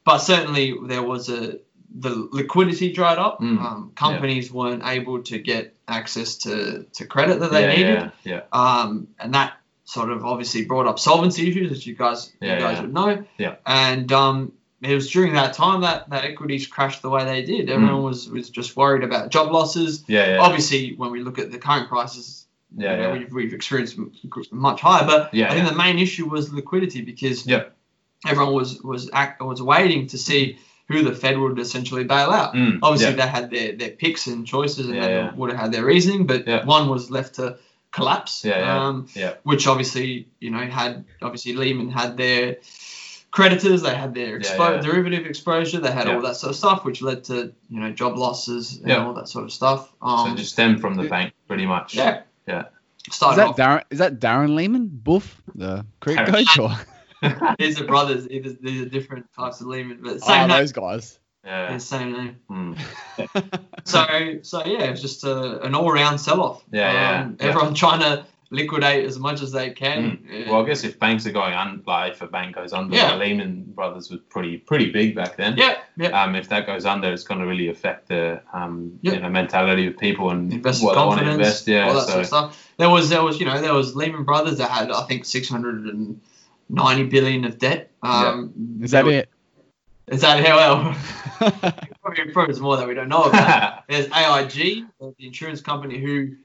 [0.05, 1.59] but certainly there was a
[1.97, 3.39] the liquidity dried up.
[3.39, 3.59] Mm.
[3.59, 8.33] Um, companies weren't able to get access to, to credit that they yeah, needed, yeah,
[8.33, 8.41] yeah.
[8.51, 9.53] um, and that
[9.85, 12.81] sort of obviously brought up solvency issues, as you guys Yeah, you guys yeah.
[12.81, 13.25] would know.
[13.37, 13.55] Yeah.
[13.65, 17.69] And um, it was during that time that, that equities crashed the way they did.
[17.69, 20.03] Everyone was, was just worried about job losses.
[20.07, 20.39] Yeah, yeah.
[20.39, 23.19] Obviously, when we look at the current prices, yeah, you know, yeah.
[23.19, 23.97] we've, we've experienced
[24.51, 25.05] much higher.
[25.05, 25.71] But Yeah, I think yeah.
[25.71, 27.65] the main issue was liquidity because Yeah.
[28.27, 32.53] everyone was was act, was waiting to see who the Fed would essentially bail out.
[32.53, 33.25] Mm, Obviously, yeah.
[33.25, 35.33] they had their, their picks and choices, and Yeah, they yeah.
[35.35, 36.63] would have had their reasoning, but Yeah.
[36.65, 37.57] one was left to
[37.91, 38.45] collapse.
[38.45, 39.33] Yeah, yeah, Um, yeah.
[39.43, 42.57] Which obviously, you know, had obviously Lehman had their
[43.31, 44.81] creditors, they had their expo- yeah.
[44.81, 46.15] derivative exposure, they had Yeah.
[46.15, 49.05] all that sort of stuff, which led to you know job losses and Yeah.
[49.05, 49.91] all that sort of stuff.
[50.01, 51.09] Um, so just stemmed from the Yeah.
[51.09, 51.95] bank, pretty much.
[51.95, 52.65] yeah, Yeah.
[53.09, 53.57] Is that off.
[53.57, 53.83] Darren?
[53.89, 56.31] Is that Darren Lehmann, Boof, the cricket Darren.
[56.31, 56.71] coach, or
[57.59, 58.27] These are brothers.
[58.27, 60.49] These are, these are different types of Lehman, but oh, name.
[60.49, 61.19] those guys?
[61.45, 61.71] yeah.
[61.71, 62.35] Yeah, same name.
[62.49, 63.59] Mm.
[63.87, 64.03] So,
[64.41, 66.63] so yeah, it's just a, an all-round sell-off.
[66.71, 67.45] Yeah, yeah, Um, yeah.
[67.45, 70.17] Everyone trying to liquidate as much as they can.
[70.27, 70.47] Mm.
[70.49, 73.11] Well, I guess if banks are going under, like if a bank goes under, Yeah.
[73.11, 75.55] the Lehman Brothers was pretty pretty big back then.
[75.55, 76.19] yeah, yeah.
[76.19, 79.13] Um, if that goes under, it's going to really affect the um, Yeah.
[79.13, 81.67] you know mentality of people and investor what they want to confidence, invest.
[81.67, 82.71] Yeah, all that so sort of stuff.
[82.77, 85.25] There was, there was, you know, there was Lehman Brothers that had, I think,
[86.69, 87.91] 690 billion of debt.
[88.01, 89.29] Um, Is that it?
[90.07, 90.95] was- that how well?
[92.01, 93.83] probably, probably there's more that we don't know about.
[93.89, 96.35] There's AIG, the insurance company who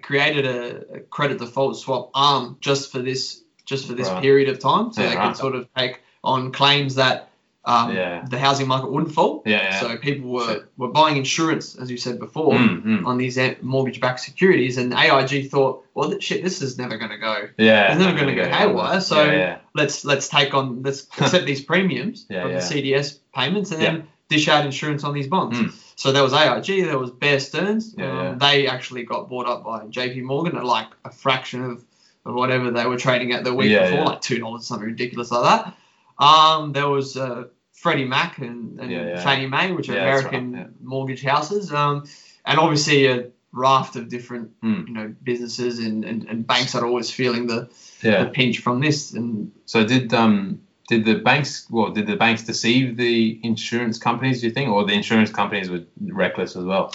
[0.00, 4.22] created a, a credit default swap arm just for this just for this Right.
[4.22, 5.28] period of time, so Yeah, they right.
[5.28, 7.30] could sort of take on claims that
[7.66, 8.24] um, Yeah.
[8.28, 9.42] the housing market wouldn't fall.
[9.46, 9.80] yeah, yeah.
[9.80, 13.06] So people were, So- were buying insurance, as you said before, Mm, mm.
[13.06, 17.10] on these uh, mortgage-backed securities, and AIG thought, well, th- shit, this is never going
[17.10, 17.48] to go.
[17.56, 19.56] yeah, It's never gonna go haywire, so-.
[19.74, 24.48] Let's let's take on let's accept these premiums of the CDS payments, and then dish
[24.48, 25.58] out insurance on these bonds.
[25.58, 25.72] Mm.
[25.96, 27.94] So there was AIG, there was Bear Stearns.
[27.98, 28.38] Um.
[28.38, 31.84] They actually got bought up by JP Morgan at like a fraction of,
[32.26, 35.44] of whatever they were trading at the week before, like two dollars, something ridiculous like
[35.44, 35.74] that.
[36.18, 37.44] Um, there was uh,
[37.84, 39.22] Freddie Mac and, and Yeah, yeah.
[39.22, 42.04] Fannie Mae, which are Yeah, American right, mortgage houses, um,
[42.46, 44.88] and obviously a raft of different Mm.
[44.88, 47.68] you know businesses and, and, and banks are always feeling the,
[48.02, 48.24] yeah.
[48.24, 49.12] the pinch from this.
[49.12, 54.40] And So did um did the banks well did the banks deceive the insurance companies?
[54.40, 55.84] Do you think, or the insurance companies were
[56.22, 56.86] reckless as well?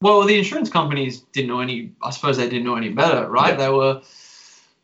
[0.00, 1.92] Well, the insurance companies didn't know any.
[2.02, 3.58] I suppose they didn't know any better, right?
[3.58, 4.00] They were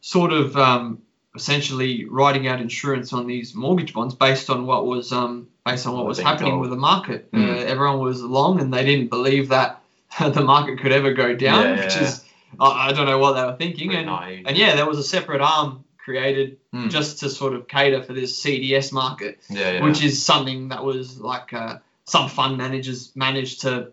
[0.03, 1.01] sort of um,
[1.35, 5.95] essentially writing out insurance on these mortgage bonds based on what was um, based on
[5.95, 6.61] what was happening told.
[6.63, 7.31] with the market.
[7.33, 7.49] Mm.
[7.51, 9.81] Uh, everyone was long, and they didn't believe that
[10.21, 12.03] the market could ever go down, Yeah, which yeah.
[12.03, 12.25] is
[12.61, 13.89] I, I don't know what they were thinking.
[13.89, 14.47] Pretty And naive.
[14.47, 16.91] and yeah, there was a separate arm created Mm.
[16.91, 21.21] just to sort of cater for this CDS market yeah, which is something that was
[21.21, 23.93] like uh, some fund managers managed to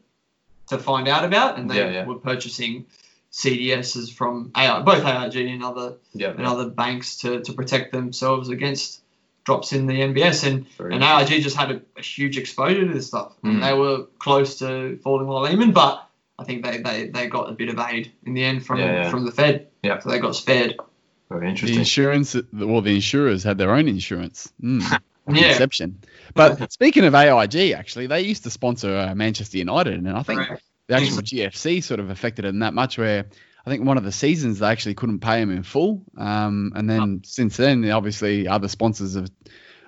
[0.68, 2.86] to find out about, and they were purchasing
[3.32, 8.50] CDSs from AI, both AIG and other yeah, and other banks to, to protect themselves
[8.50, 9.02] against
[9.46, 10.46] drops in the MBS.
[10.48, 13.50] and Very and AIG just had a, a huge exposure to this stuff, Mm.
[13.52, 17.50] and they were close to falling like Lehman, but I think they, they, they got
[17.50, 19.10] a bit of aid in the end from Yeah, yeah.
[19.10, 20.00] from the Fed, Yeah.
[20.00, 20.76] so they got spared.
[21.30, 21.76] very interesting.
[21.76, 24.52] The insurance, well, the insurers had their own insurance.
[24.62, 24.84] Mm,
[25.32, 25.50] Yeah.
[25.52, 26.00] Inception.
[26.34, 30.42] But speaking of AIG, actually, they used to sponsor uh, Manchester United, and I think
[30.42, 30.64] Correct.
[30.92, 33.26] The actual GFC sort of affected them that much where
[33.66, 36.04] I think one of the seasons they actually couldn't pay him in full.
[36.18, 39.30] Um, and then since then, obviously, other sponsors have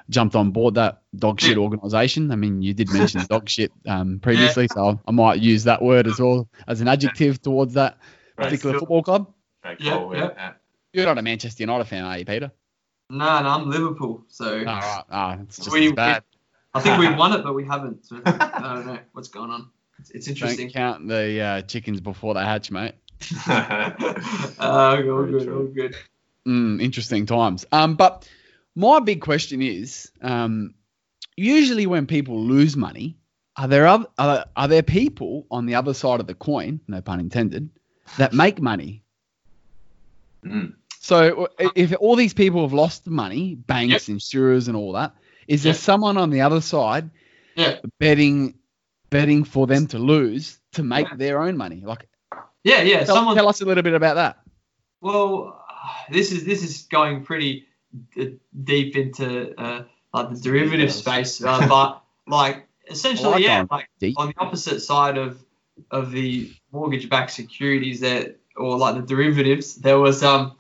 [0.10, 2.32] jumped on board that dog shit organization.
[2.32, 6.08] I mean, you did mention dog shit um, previously, so I might use that word
[6.08, 7.98] as well as an adjective towards that
[8.38, 8.46] Right.
[8.46, 8.80] particular Sure.
[8.80, 9.34] football club.
[9.62, 10.30] Very Yeah, cool, yeah.
[10.36, 10.52] yeah.
[10.92, 12.52] You're not a Manchester United fan, are you, Peter?
[13.10, 15.04] No, no, I'm Liverpool, so All right.
[15.12, 16.24] Ah, it's just We- as bad.
[16.74, 18.06] I think we've won it, but we haven't.
[18.08, 19.70] So I don't know what's going on.
[20.00, 20.68] It's, it's interesting.
[20.68, 22.94] Don't count the uh, chickens before they hatch, mate.
[23.48, 23.92] uh,
[24.60, 25.58] all good, true.
[25.58, 25.96] all good.
[26.46, 27.66] Mm, interesting times.
[27.72, 28.28] Um, but
[28.76, 30.74] my big question is, um,
[31.38, 33.18] usually when people lose money,
[33.56, 37.02] are there other, are, are there people on the other side of the coin, no
[37.02, 37.70] pun intended,
[38.18, 39.04] that make money?
[40.44, 40.74] Mm.
[41.00, 45.14] So if all these people have lost money, banks, insurers, and all that,
[45.48, 45.82] is there Yep.
[45.82, 47.10] someone on the other side
[47.56, 48.56] Yeah, betting
[49.14, 51.84] betting for them to lose to make their own money?
[51.86, 52.10] Like,
[52.64, 53.04] yeah, yeah.
[53.06, 53.36] tell, Someone.
[53.36, 54.40] tell us a little bit about that.
[55.02, 55.64] Well,
[56.10, 57.68] this is this is going pretty
[58.20, 58.26] uh,
[58.64, 60.98] deep into uh, like the derivative Details.
[61.00, 64.16] space, uh, but like essentially, Like yeah, like deep.
[64.20, 65.38] on the opposite side of
[65.92, 70.56] of the mortgage-backed securities that, or like the derivatives, there was um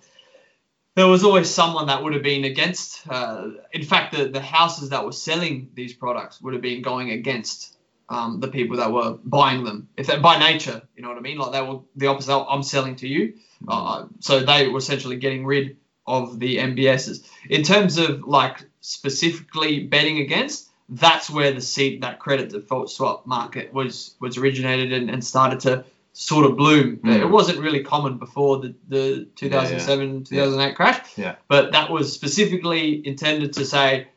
[0.95, 3.07] there was always someone that would have been against.
[3.09, 7.09] Uh, in fact, the the houses that were selling these products would have been going
[7.11, 7.72] against
[8.09, 9.89] um, the people that were buying them.
[9.97, 12.35] If they, by nature, you know what I mean, like they were the opposite.
[12.35, 13.35] I'm selling to you,
[13.67, 17.27] uh, so they were essentially getting rid of the MBSs.
[17.49, 23.25] In terms of like specifically betting against, that's where the seed that credit default swap
[23.25, 26.97] market was was originated and, and started to sort of bloom.
[26.97, 27.21] Mm.
[27.21, 31.17] It wasn't really common before the, the 2007 2008 crash.
[31.17, 31.35] Yeah.
[31.47, 34.07] But that was specifically intended to say,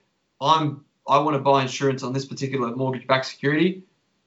[0.40, 3.82] I'm I want to buy insurance on this particular mortgage-backed security.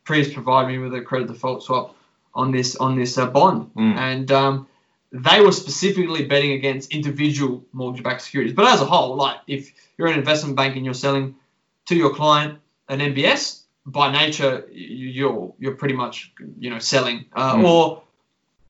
[0.05, 1.95] Please provide me with a credit default swap
[2.33, 3.71] on this on this uh, bond.
[3.75, 3.95] Mm.
[3.97, 4.67] And um,
[5.11, 8.53] they were specifically betting against individual mortgage-backed securities.
[8.53, 11.35] But as a whole, like if you're an investment bank and you're selling
[11.87, 17.25] to your client an MBS, by nature you- you're you're pretty much you know selling.
[17.33, 17.63] Uh, Mm.
[17.67, 18.03] Or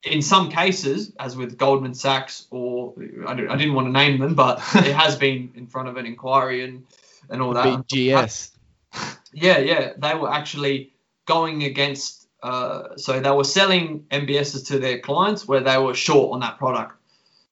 [0.03, 2.93] in some cases, as with Goldman Sachs, or
[3.27, 5.97] I, don't, I didn't want to name them, but it has been in front of
[5.97, 6.85] an inquiry and
[7.29, 7.65] and all that.
[7.87, 8.51] BGS.
[9.31, 10.93] Yeah, yeah, they were actually
[11.27, 12.27] going against.
[12.41, 16.57] Uh, so they were selling MBSs to their clients where they were short on that
[16.57, 16.93] product.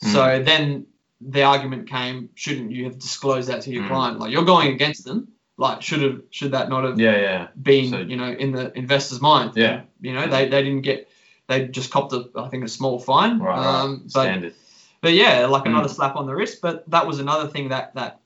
[0.02, 0.88] So then
[1.22, 3.90] the argument came: shouldn't you have disclosed that to your Mm.
[3.90, 4.20] client?
[4.20, 5.28] Like you're going against them.
[5.58, 7.48] Like should have should that not have Yeah, yeah.
[7.62, 9.52] been So- you know in the investor's mind?
[9.56, 9.82] Yeah.
[10.02, 11.10] You know they, they didn't get
[11.48, 13.38] they just copped a I think a small fine.
[13.38, 13.82] Right, right.
[13.84, 14.54] Um, but Standard.
[15.02, 15.74] but yeah, like Mm.
[15.74, 16.62] another slap on the wrist.
[16.62, 18.20] But that was another thing that that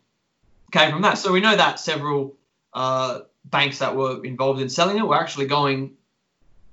[0.71, 1.17] came from that.
[1.17, 2.35] So we know that several
[2.73, 5.91] uh, banks that were involved in selling it were actually going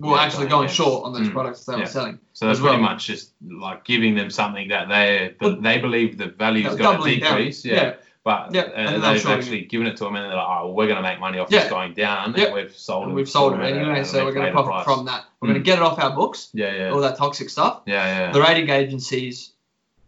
[0.01, 0.77] were Yeah, actually going going against.
[0.77, 1.33] short on those Mm.
[1.33, 1.81] products they Yeah.
[1.81, 2.19] were selling.
[2.33, 2.75] So that's as well.
[2.75, 6.77] pretty much just like giving them something that they Well, they believe the value is
[6.77, 7.37] going to doubling down.
[7.39, 7.65] decrease.
[7.65, 7.75] Yeah.
[7.75, 7.95] Yeah.
[8.23, 9.35] But Yeah, uh, and they'll they've show you.
[9.35, 11.39] actually given it to them, and they're like, "Oh, well, we're going to make money
[11.39, 11.61] off Yeah.
[11.63, 12.45] this going down, Yeah.
[12.45, 13.15] and we've sold And it.
[13.17, 14.85] we've sold it to them at a- anyway, so we're going to profit price.
[14.85, 15.25] from that.
[15.41, 15.53] We're Mm.
[15.53, 17.81] going to get it off our books, Yeah, yeah, all that toxic stuff.
[17.87, 19.53] yeah, yeah, The rating agencies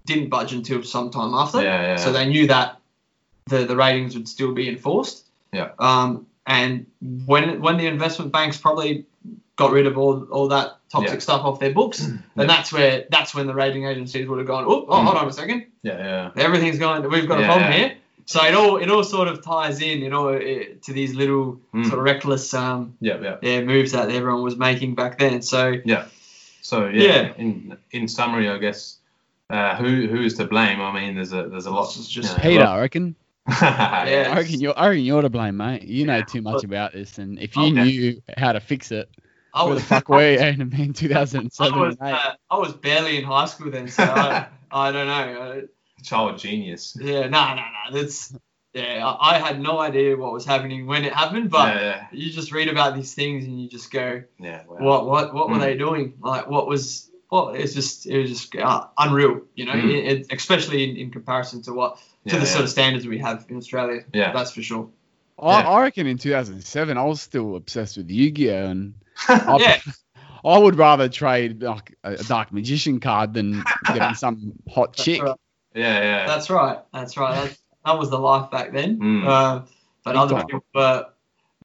[0.07, 1.63] didn't budge until some time after.
[1.63, 1.97] yeah, yeah.
[1.97, 2.80] So they knew that
[3.51, 5.27] the, the ratings would still be enforced.
[5.53, 5.71] Yeah.
[5.79, 6.87] Um, and
[7.27, 9.05] when when the investment banks probably
[9.57, 11.19] got rid of all, all that toxic Yeah.
[11.29, 12.17] stuff off their books, Yeah.
[12.37, 15.05] and that's where that's when the rating agencies would have gone, oh, oh Mm.
[15.05, 15.99] hold on a second, yeah,
[16.37, 16.43] yeah.
[16.43, 17.77] everything's going, we've got a problem yeah.
[17.79, 17.97] here.
[18.27, 21.61] So it all it all sort of ties in, you know, it, to these little
[21.75, 21.87] Mm.
[21.87, 23.37] sort of reckless um, Yeah, yeah.
[23.43, 25.43] yeah, moves that everyone was making back then.
[25.43, 26.07] So yeah,
[26.63, 27.33] So yeah, Yeah.
[27.37, 28.97] in in summary, I guess
[29.51, 30.81] uh, who who is to blame?
[30.81, 31.87] I mean, there's a there's a lot.
[31.89, 33.17] This is just you know, Peter, lot- I reckon.
[33.61, 34.29] Yeah.
[34.33, 34.79] I reckon you're.
[34.79, 35.83] I reckon you're to blame, mate.
[35.83, 37.73] You know Yeah, too much but- about this, and if you Okay.
[37.73, 39.09] knew how to fix it,
[39.53, 43.19] I was the fuck were you in in I 2007 was uh, I was barely
[43.19, 45.41] in high school then, so I, I don't know.
[45.43, 45.61] Uh,
[46.03, 46.97] child genius.
[47.01, 48.01] Yeah, no, no, no.
[48.01, 48.35] That's
[48.73, 49.05] yeah.
[49.07, 52.53] I, I had no idea what was happening when it happened, but yeah, you just
[52.53, 54.63] read about these things and you just go, yeah, yeah.
[54.69, 54.79] Wow.
[54.79, 55.61] what, what, what were Mm.
[55.61, 56.15] they doing?
[56.21, 57.10] Like, what was?
[57.31, 59.91] Well, it's just it was just uh, unreal, you know, Mm.
[59.95, 62.51] it, it, especially in, in comparison to what yeah, to the yeah.
[62.53, 64.03] sort of standards we have in Australia.
[64.13, 64.33] Yeah.
[64.33, 64.89] that's for sure.
[65.39, 65.69] I, Yeah.
[65.71, 68.95] I reckon in 2007 I was still obsessed with Yu-Gi-Oh and
[69.29, 69.79] I, Yeah.
[70.45, 75.05] I would rather trade like a a dark magician card than getting some hot That's
[75.05, 75.23] chick.
[75.23, 75.37] right.
[75.75, 76.27] yeah, yeah.
[76.27, 76.79] That's right.
[76.93, 77.35] That's right.
[77.45, 78.99] That's, that was the life back then.
[78.99, 79.27] Mm.
[79.27, 79.61] Uh,
[80.05, 80.47] but Big other time.
[80.47, 81.07] people, were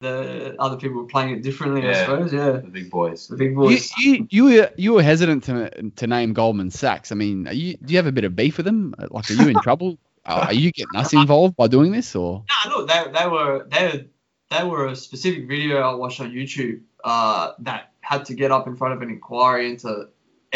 [0.01, 2.33] the other people were playing it differently, I suppose.
[2.33, 3.27] Yeah, the big boys.
[3.27, 3.91] the big You, boys.
[3.97, 7.11] you, you were you were hesitant to to name Goldman Sachs.
[7.11, 8.93] I mean, are you do you have a bit of beef with them?
[9.09, 9.97] Like, are you in trouble?
[10.25, 14.07] Are you getting us involved by doing this, or No, look, they, they were they
[14.49, 18.67] they were a specific video I watched on YouTube uh, that had to get up
[18.67, 20.09] in front of an inquiry into it,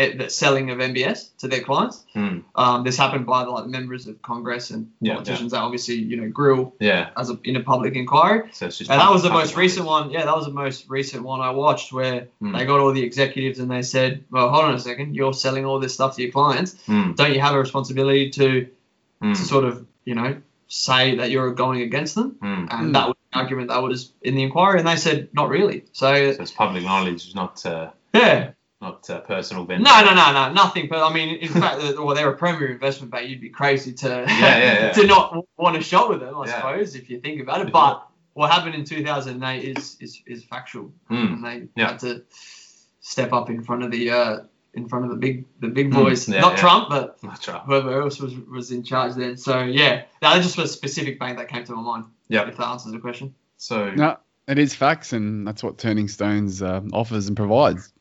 [0.08, 2.06] the selling of MBS to their clients.
[2.16, 2.44] Mm.
[2.56, 6.18] Um, this happened by the like members of Congress and Yeah, politicians that obviously you
[6.20, 7.10] know grill Yeah.
[7.18, 8.50] as a, in a public inquiry.
[8.54, 10.10] So And that was the most recent one.
[10.12, 12.58] Yeah, that was the most recent one I watched where Mm.
[12.58, 15.66] they got all the executives and they said, "Well, hold on a second, you're selling
[15.66, 16.76] all this stuff to your clients.
[16.88, 17.16] Mm.
[17.16, 18.68] Don't you have a responsibility to
[19.22, 19.36] Mm.
[19.38, 20.32] to sort of you know
[20.68, 22.68] say that you're going against them?" Mm.
[22.72, 22.92] and Hmm.
[22.94, 25.84] that was the argument that was in the inquiry, and they said not really.
[25.92, 28.52] So So it's public knowledge, it's not uh, yeah,
[28.90, 29.84] not uh, personal vendor.
[29.84, 30.88] no, no, no, no, nothing.
[30.90, 33.30] But I mean, in fact, well, they're a premier investment bank.
[33.30, 34.92] You'd be crazy to Yeah, yeah, yeah.
[34.98, 36.56] to not want to shop with them, I Yeah.
[36.56, 37.72] suppose, if you think about it.
[37.72, 41.34] But what happened in 2008 is is, is factual, Mm.
[41.34, 41.90] and they Yeah.
[41.92, 42.24] had to
[43.02, 44.38] step up in front of the uh,
[44.74, 46.30] in front of the big the big Mm, boys.
[46.30, 46.58] yeah, not yeah.
[46.60, 47.62] Trump, but That's right.
[47.66, 49.38] whoever else was was in charge then.
[49.38, 52.06] So yeah, that was just a specific bank that came to my mind.
[52.28, 52.48] Yeah.
[52.48, 53.34] If that answers the question.
[53.58, 54.18] So no?
[54.48, 57.94] It is facts, and that's what Turning Stones uh, offers and provides.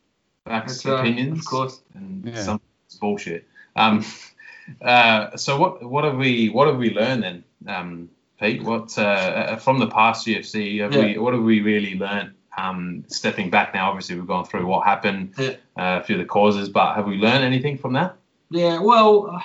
[0.48, 1.80] Facts, That's, uh, opinions, of course.
[1.94, 2.42] and Yeah.
[2.42, 2.60] some
[3.00, 3.46] bullshit.
[3.76, 4.04] Um,
[4.82, 9.56] uh, so what what have we what have we learned then um, Pete, what uh,
[9.56, 11.00] from the past GFC, have Yeah.
[11.00, 12.32] we, what have we really learned?
[12.56, 15.50] Um, stepping back now, obviously we've gone through what happened, Yeah.
[15.76, 18.16] uh, a few of the causes, but have we learned anything from that?
[18.50, 19.40] Yeah, well, uh,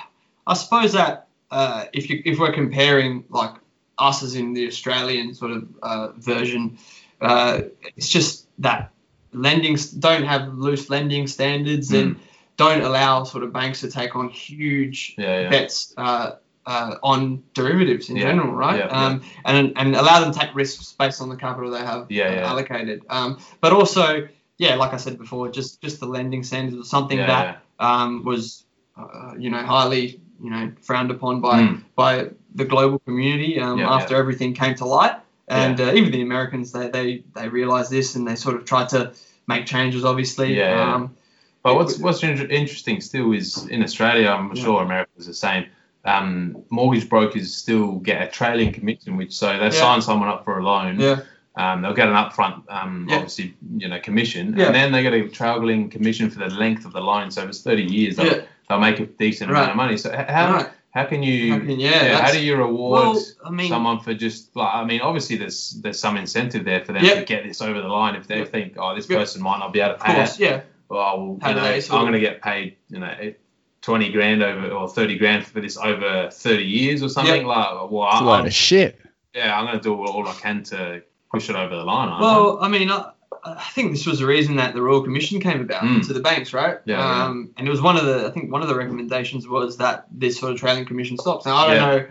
[0.48, 3.54] I suppose that uh, if you if we're comparing like
[4.00, 6.78] us as in the Australian sort of uh, version,
[7.22, 7.62] uh,
[7.96, 8.92] it's just that
[9.34, 12.18] lending don't have loose lending standards and
[12.58, 15.50] don't allow sort of banks to take on huge Yeah, yeah.
[15.50, 16.32] bets uh,
[16.66, 18.80] uh, on derivatives in Yeah, general, right?
[18.90, 22.48] um, And and allow them to take risks based on the capital they have uh,
[22.52, 23.04] allocated.
[23.10, 24.28] Um, but also,
[24.58, 28.66] yeah, like I said before, just just the lending standards was something that um, was
[28.98, 31.84] uh, you know highly you know frowned upon by Mm.
[31.96, 35.16] by the global community um, after everything came to light.
[35.48, 38.90] And uh, even the Americans, they, they they realized this and they sort of tried
[38.90, 39.12] to
[39.48, 40.06] make changes.
[40.06, 40.96] Obviously, Yeah, yeah.
[40.96, 41.16] Um,
[41.64, 44.64] But what's what's inter- interesting still is in Australia, I'm Yeah.
[44.64, 45.66] sure America's the same.
[46.06, 49.70] Um, mortgage brokers still get a trailing commission, which so they Yeah.
[49.70, 51.00] sign someone up for a loan.
[51.00, 51.20] yeah,
[51.56, 53.18] Um, they'll get an upfront, um, Yeah.
[53.18, 54.66] obviously, you know, commission, Yeah.
[54.68, 57.32] and then they get a trailing commission for the length of the loan.
[57.32, 59.60] So if it's 30 years, they'll, yeah, they'll make a decent Right.
[59.60, 59.98] amount of money.
[59.98, 60.70] So how right.
[60.94, 64.00] How can you How can- yeah, yeah, how do you reward Well, I mean, someone
[64.00, 67.16] for just like I mean, obviously there's there's some incentive there for them Yeah.
[67.16, 68.46] to get this over the line if they Yeah.
[68.46, 69.18] think oh this Yeah.
[69.18, 70.44] person might not be able to of pay course, it.
[70.44, 73.34] yeah, Well, How you know, I'm going to get paid, you know,
[73.82, 77.46] 20 grand over or 30 grand for this over 30 years or something.
[77.46, 79.00] Like, well, It's a I, load I'm, of shit.
[79.36, 82.10] yeah, I'm going to do all I can to push it over the line.
[82.10, 82.26] aren't I?
[82.26, 83.12] Well, I mean, I,
[83.46, 86.06] I think this was the reason that the Royal Commission came about Mm.
[86.08, 86.78] to the banks, right?
[86.86, 87.26] Yeah, yeah.
[87.26, 90.06] Um, and it was one of the, I think one of the recommendations was that
[90.12, 91.46] this sort of trailing commission stops.
[91.46, 91.86] Now, I don't Yeah.
[91.98, 92.06] know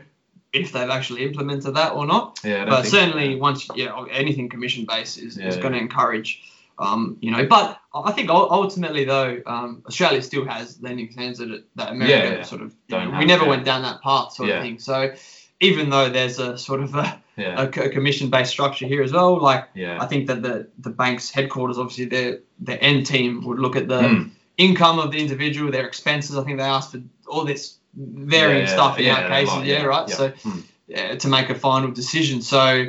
[0.53, 4.51] if they've actually implemented that or not, yeah, but think so, certainly once, yeah, anything
[4.51, 6.43] commission based is, Yeah, is going to encourage,
[6.79, 11.65] um, you know, but I think ultimately though, um, Australia still has lending standards that,
[11.77, 12.43] that America Yeah, yeah.
[12.43, 13.51] sort of, Don't know, have, we never yeah.
[13.51, 14.57] went down that path sort Yeah.
[14.57, 14.79] of thing.
[14.79, 15.15] So
[15.61, 19.13] even though there's a sort of a, yeah, a, co- commission based structure here as
[19.13, 23.45] well, like, yeah, I think that the the bank's headquarters, obviously, their their end team
[23.47, 24.31] would look at the Mm.
[24.57, 26.37] income of the individual, their expenses.
[26.37, 30.09] I think they asked for all this varying Yeah, stuff in our cases, yeah, right.
[30.11, 31.19] So Mm.
[31.19, 32.87] to make a final decision, so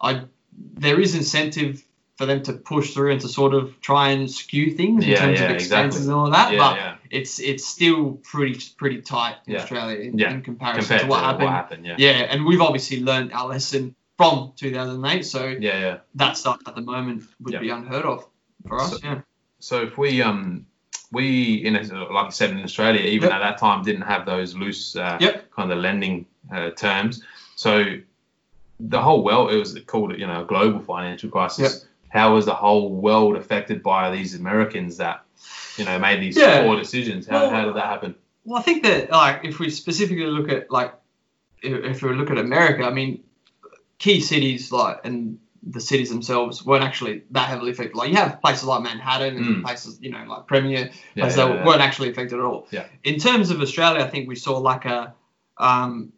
[0.00, 0.20] I
[0.74, 1.82] there is incentive
[2.16, 5.16] for them to push through and to sort of try and skew things in Yeah,
[5.16, 6.12] terms yeah, of expenses exactly.
[6.12, 9.56] and all that, yeah, but it's it's still pretty pretty tight in.
[9.56, 11.44] Australia in, in comparison compared to what happened.
[11.44, 15.98] what happened, yeah, Yeah, and we've obviously learned our lesson from 2008, so yeah, yeah.
[16.16, 18.26] that stuff at the moment would be unheard of
[18.68, 18.90] for us.
[18.92, 19.20] So- yeah.
[19.58, 20.66] So if we um
[21.12, 21.82] we in a,
[22.12, 23.32] like I said in Australia, even Yep.
[23.32, 25.50] at that time, didn't have those loose uh, Yep.
[25.50, 27.22] kind of lending uh, terms.
[27.56, 27.84] So
[28.80, 31.86] the whole world, it was called you know a global financial crisis.
[32.12, 35.24] How was the whole world affected by these Americans that
[35.76, 36.62] you know made these Yeah.
[36.62, 37.26] poor decisions?
[37.26, 38.14] How, Well, how did that happen?
[38.44, 40.92] Well, I think that like if we specifically look at like
[41.62, 43.22] if, if we look at America, I mean,
[43.98, 47.94] key cities like and the cities themselves weren't actually that heavily affected.
[47.96, 49.62] Like you have places like Manhattan and Mm.
[49.62, 51.64] places you know like Premier Yeah, places yeah, that yeah.
[51.66, 52.66] weren't actually affected at all.
[52.72, 52.84] Yeah.
[53.04, 55.14] In terms of Australia, I think we saw like a
[55.56, 56.12] um,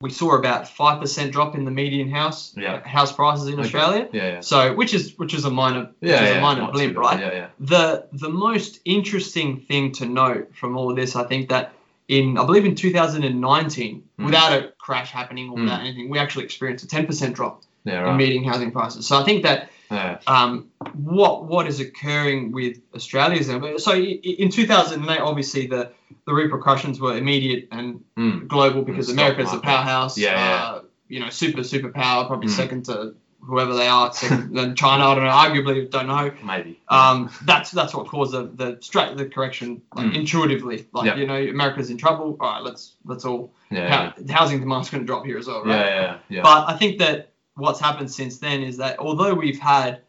[0.00, 2.86] we saw about five percent drop in the median house Yeah.
[2.86, 3.62] house prices in Okay.
[3.62, 4.08] Australia.
[4.12, 4.40] Yeah, yeah.
[4.40, 7.18] So which is which is a minor which Yeah, is yeah, a minor blimp, right?
[7.18, 7.46] Yeah, yeah.
[7.60, 11.72] The the most interesting thing to note from all of this, I think that
[12.08, 14.24] in I believe in 2019, Mm.
[14.24, 15.62] without a crash happening or Mm.
[15.64, 18.16] without anything, we actually experienced a 10% drop Yeah, right.
[18.16, 19.06] median housing prices.
[19.06, 23.46] So I think that Yeah, um, what what is occurring with Australia is
[23.84, 25.92] so in 2008, obviously the
[26.26, 28.48] the repercussions were immediate and Mm.
[28.48, 30.18] global because America is a powerhouse.
[30.18, 30.64] Yeah, yeah.
[30.64, 32.56] Uh, you know, super superpower, probably Mm.
[32.62, 35.06] second to whoever they are, second than China.
[35.06, 35.30] I don't know.
[35.30, 36.80] Arguably, don't know maybe.
[36.88, 40.14] um, that's that's what caused the the straight the correction like Mm.
[40.16, 40.86] intuitively.
[40.92, 41.16] Like Yeah.
[41.20, 42.36] you know, America's in trouble.
[42.40, 45.62] All right, let's let's all yeah, hou- housing demand's going to drop here as well,
[45.62, 45.76] right?
[45.86, 46.42] yeah, yeah, yeah.
[46.42, 50.00] But I think that what's happened since then is that although we've had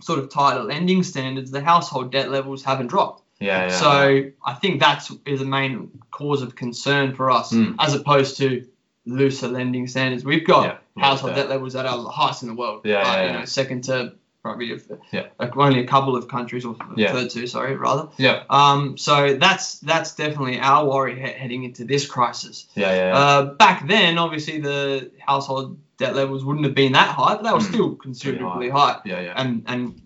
[0.00, 3.22] sort of tighter lending standards, the household debt levels haven't dropped.
[3.40, 7.74] yeah, yeah, so I think that's is the main cause of concern for us, Mm.
[7.78, 8.66] as opposed to
[9.06, 10.24] looser lending standards.
[10.24, 11.42] We've got Yeah, yeah, household yeah.
[11.42, 12.80] debt levels that are the highest in the world.
[12.84, 13.44] Yeah, like, yeah, you know, yeah.
[13.44, 14.78] second to probably a,
[15.12, 15.26] Yeah.
[15.56, 17.12] only a couple of countries or Yeah.
[17.12, 18.08] third to, sorry, rather.
[18.18, 22.66] yeah, Um, so that's that's definitely our worry he- heading into this crisis.
[22.74, 23.18] yeah, yeah, yeah.
[23.18, 27.50] Uh, back then, obviously, the household debt levels wouldn't have been that high, but they
[27.52, 27.72] were Mm.
[27.72, 28.98] still considerably high.
[29.04, 29.34] yeah, yeah.
[29.36, 30.00] And and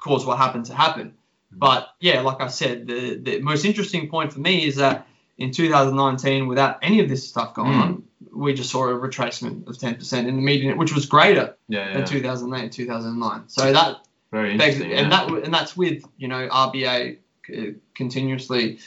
[0.00, 1.14] caused what happened to happen.
[1.50, 5.06] But yeah, like I said, the the most interesting point for me is that
[5.38, 7.82] in 2019, without any of this stuff going Mm.
[7.82, 8.02] on,
[8.34, 11.92] we just saw a retracement of 10% in the median, which was greater yeah, yeah.
[11.98, 13.42] than 2008 and 2009.
[13.48, 13.96] So that
[14.30, 14.98] Very begs, interesting.
[14.98, 18.78] and that and that's with you know RBA c- continuously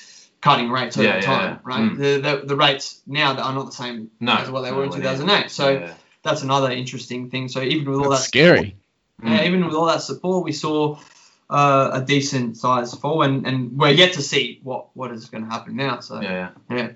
[0.42, 1.60] cutting rates over Yeah, yeah, time, yeah.
[1.64, 1.92] right?
[1.92, 1.98] Mm.
[1.98, 4.78] The, the the rates now that are not the same No, as what they no,
[4.78, 5.50] were in well, 2008.
[5.52, 5.94] So yeah.
[6.24, 7.48] that's another interesting thing.
[7.50, 8.76] So even with all That's that scary.
[9.24, 9.46] yeah, Mm.
[9.48, 10.98] even with all that support, we saw
[11.50, 15.44] uh, a decent size fall, and, and we're yet to see what, what is going
[15.46, 16.00] to happen now.
[16.02, 16.90] So yeah, yeah,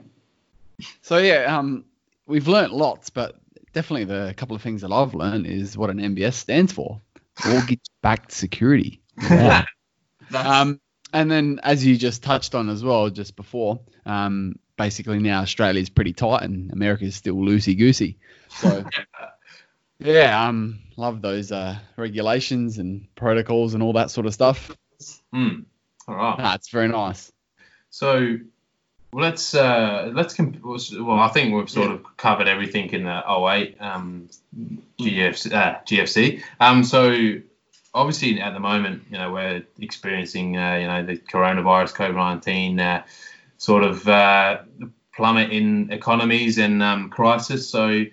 [1.01, 1.85] So yeah, um,
[2.29, 3.35] we've learnt lots, but
[3.73, 7.01] definitely the couple of things that I've learned is what an MBS stands for:
[7.45, 9.01] mortgage-backed security.
[9.29, 9.65] Wow.
[10.29, 10.79] that's um,
[11.11, 15.89] and then as you just touched on as well, just before, um, basically now Australia's
[15.89, 18.17] pretty tight and America's still loosey goosey.
[18.49, 18.85] So
[19.99, 24.75] yeah, um, love those uh, regulations and protocols and all that sort of stuff.
[25.33, 25.65] Mm.
[26.07, 26.37] All right.
[26.37, 27.31] Nah, it's very nice.
[27.89, 28.37] So
[29.13, 33.77] let's uh, let's comp- well, I think we've sort of covered everything in the 08
[33.79, 34.29] um,
[34.99, 35.53] GFC.
[35.53, 36.41] Uh, GFC.
[36.59, 37.35] Um, so
[37.93, 42.79] obviously at the moment, you know, we're experiencing uh, you know the coronavirus, COVID 19,
[42.79, 43.03] uh,
[43.57, 44.59] sort of uh,
[45.15, 47.69] plummet in economies and um, crisis.
[47.69, 48.05] So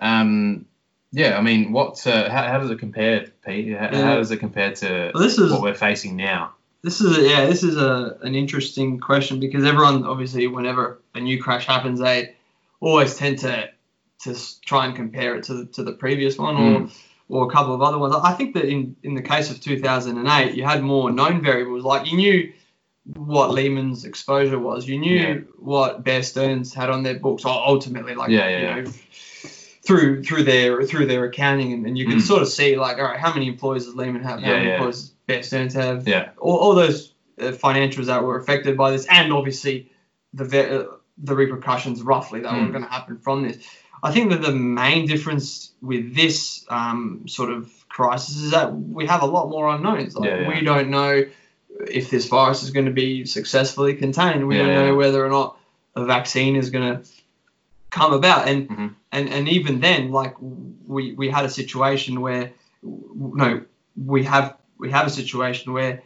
[0.00, 0.66] um,
[1.12, 3.76] yeah, I mean, what uh, how, how does it compare, Pete?
[3.76, 4.02] How, Yeah.
[4.02, 6.54] how does it compare to Well, this is what we're facing now?
[6.84, 11.20] This is a, yeah this is a an interesting question because everyone obviously whenever a
[11.20, 12.36] new crash happens they
[12.80, 13.70] always tend to
[14.20, 16.88] to try and compare it to the, to the previous one or
[17.30, 18.14] or a couple of other ones.
[18.22, 22.10] I think that in in the case of 2008 you had more known variables like
[22.10, 22.52] you knew
[23.16, 24.86] what Lehman's exposure was.
[24.86, 25.34] You knew Yeah.
[25.58, 27.44] what Bear Stearns had on their books.
[27.44, 28.90] Ultimately, like Yeah, yeah, you know,
[29.86, 32.22] through through their through their accounting, and, and you can Mm.
[32.22, 34.40] sort of see like, all right, how many employees does Lehman have?
[34.40, 35.42] How Yeah, many employees Bear
[35.74, 36.06] have?
[36.06, 36.30] Yeah.
[36.38, 39.90] All, all those uh, financials that were affected by this, and obviously
[40.32, 40.84] the ve- uh,
[41.18, 42.72] the repercussions roughly that were Mm.
[42.72, 43.58] going to happen from this.
[44.02, 49.06] I think that the main difference with this um, sort of crisis is that we
[49.06, 50.14] have a lot more unknowns.
[50.16, 50.48] Like Yeah, yeah.
[50.48, 51.24] we don't know
[51.90, 54.46] if this virus is going to be successfully contained.
[54.46, 55.56] We Yeah, don't know whether or not
[55.96, 57.08] a vaccine is going to
[57.90, 58.46] come about.
[58.48, 58.94] And Mhm.
[59.12, 60.34] and and even then, like
[60.86, 62.52] we we had a situation where
[62.82, 63.62] no,
[63.96, 66.02] we have we have a situation where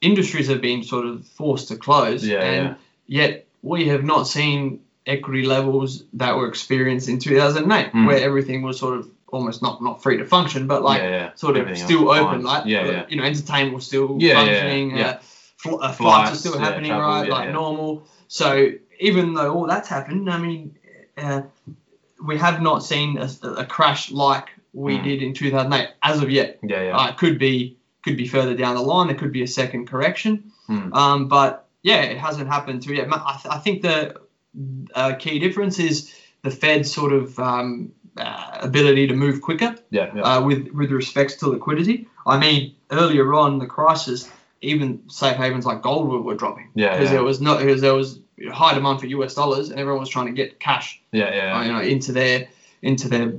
[0.00, 2.74] industries have been sort of forced to close, Yeah, and yeah.
[3.06, 8.06] yet we have not seen equity levels that were experienced in 2008, Mm.
[8.06, 11.30] where everything was sort of almost not not free to function, but like yeah, yeah.
[11.34, 12.42] sort of Everything still open, fine.
[12.42, 14.98] like yeah, you know, entertainment was still functioning.
[14.98, 15.18] Uh,
[15.56, 18.06] fl- uh, flights, are still happening, travel, right, like normal.
[18.28, 20.76] So even though all that's happened, I mean,
[21.16, 21.42] uh,
[22.22, 25.04] we have not seen a, a crash like we Mm.
[25.04, 26.58] did in 2008 as of yet.
[26.62, 26.96] yeah, yeah.
[26.96, 29.08] Uh, it could be could be further down the line.
[29.08, 30.52] There could be a second correction.
[30.66, 30.92] Hmm.
[30.92, 33.08] Um, but yeah, it hasn't happened to yet.
[33.10, 34.20] I, th- I think the
[34.94, 40.10] uh, key difference is the Fed's sort of um, uh, ability to move quicker yeah,
[40.14, 40.22] yeah.
[40.22, 42.08] uh, with with respects to liquidity.
[42.26, 44.30] I mean, earlier on the crisis,
[44.60, 47.12] even safe havens like gold were, were dropping because yeah.
[47.12, 48.20] there was no because there was
[48.52, 51.62] high demand for US dollars and everyone was trying to get cash yeah, yeah.
[51.64, 52.48] you know into their
[52.82, 53.32] into their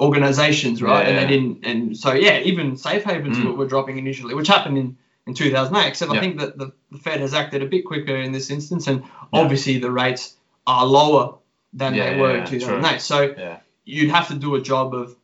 [0.00, 1.20] organizations right Yeah, and yeah.
[1.22, 3.56] they didn't and so yeah even safe havens Mm.
[3.56, 4.96] were, dropping initially which happened in
[5.26, 6.18] in 2008 except Yeah.
[6.18, 9.02] i think that the, the fed has acted a bit quicker in this instance and
[9.32, 11.34] obviously the rates are lower
[11.72, 12.58] than they were in true.
[12.60, 13.58] 2008 so Yeah.
[13.84, 15.14] you'd have to do a job of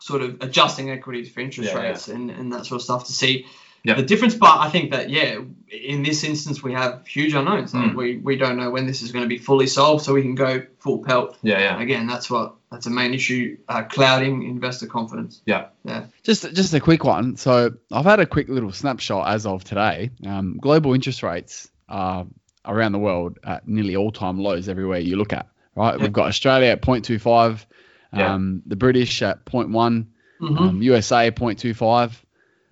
[0.00, 3.46] sort of adjusting equities for interest rates And, and that sort of stuff to see
[3.86, 3.94] Yeah.
[3.94, 4.34] the difference.
[4.34, 7.74] But I think that yeah, in this instance we have huge unknowns.
[7.74, 7.96] Like Mm.
[7.96, 10.34] we we don't know when this is going to be fully solved, so we can
[10.34, 11.36] go full pelt.
[11.42, 11.80] Yeah, yeah.
[11.80, 15.40] Again, that's what that's a main issue, uh, clouding investor confidence.
[15.46, 16.06] Yeah, yeah.
[16.22, 17.36] Just just a quick one.
[17.36, 20.10] So I've had a quick little snapshot as of today.
[20.26, 22.26] Um, global interest rates are
[22.64, 25.46] around the world at nearly all-time lows everywhere you look at.
[25.76, 26.02] Right, Yeah.
[26.02, 27.64] we've got Australia at 0.25,
[28.12, 28.32] Yeah.
[28.34, 30.06] um, the British at 0.1,
[30.40, 30.58] Mm-hmm.
[30.58, 32.10] um, USA 0.25,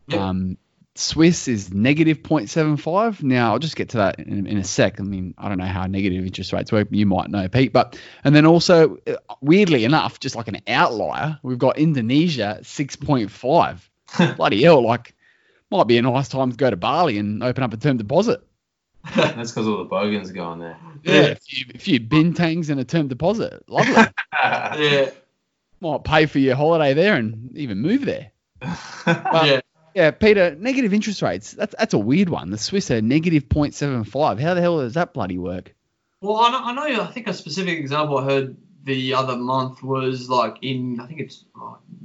[0.08, 0.20] Yep.
[0.20, 0.56] um,
[0.96, 3.22] Swiss is negative 0.75.
[3.22, 5.00] Now I'll just get to that in, in a sec.
[5.00, 6.88] I mean, I don't know how negative interest rates work.
[6.90, 7.72] You might know, Pete.
[7.72, 14.36] But and then also, uh, weirdly enough, just like an outlier, we've got Indonesia 6.5.
[14.36, 14.84] Bloody hell!
[14.84, 15.14] Like,
[15.70, 18.40] might be a nice time to go to Bali and open up a term deposit.
[19.16, 20.78] That's because all the bogans go on there.
[21.02, 23.68] Yeah, a few, a few bintangs and a term deposit.
[23.68, 23.94] Lovely.
[24.32, 25.10] yeah,
[25.80, 28.30] might pay for your holiday there and even move there.
[29.04, 29.60] But- yeah.
[29.94, 31.52] Yeah, Peter, negative interest rates.
[31.52, 32.50] That's that's a weird one.
[32.50, 34.40] The Swiss are negative 0.75.
[34.40, 35.72] How the hell does that bloody work?
[36.20, 37.02] Well, I know, I know.
[37.02, 41.20] I think a specific example I heard the other month was like in I think
[41.20, 41.44] it's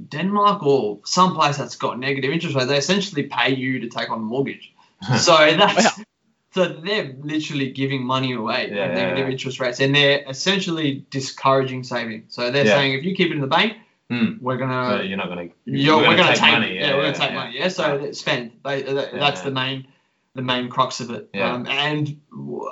[0.08, 2.68] Denmark or someplace that's got negative interest rate.
[2.68, 4.72] They essentially pay you to take on a mortgage.
[5.18, 6.04] so that's Wow.
[6.52, 9.32] so they're literally giving money away Yeah, at negative yeah.
[9.32, 12.24] interest rates, and they're essentially discouraging saving.
[12.28, 12.74] So they're Yeah.
[12.74, 13.74] saying if you keep it in the bank,
[14.10, 14.32] Hmm.
[14.40, 15.48] we're gonna you're not gonna.
[15.64, 16.76] you're, we're, gonna, take, money.
[16.76, 17.56] Yeah, we're gonna take money.
[17.56, 18.52] Yeah, so spend.
[18.64, 19.44] They, that- that's Yeah.
[19.44, 19.86] the main
[20.34, 21.28] the main crux of it.
[21.32, 21.52] Yeah.
[21.54, 22.20] Um, and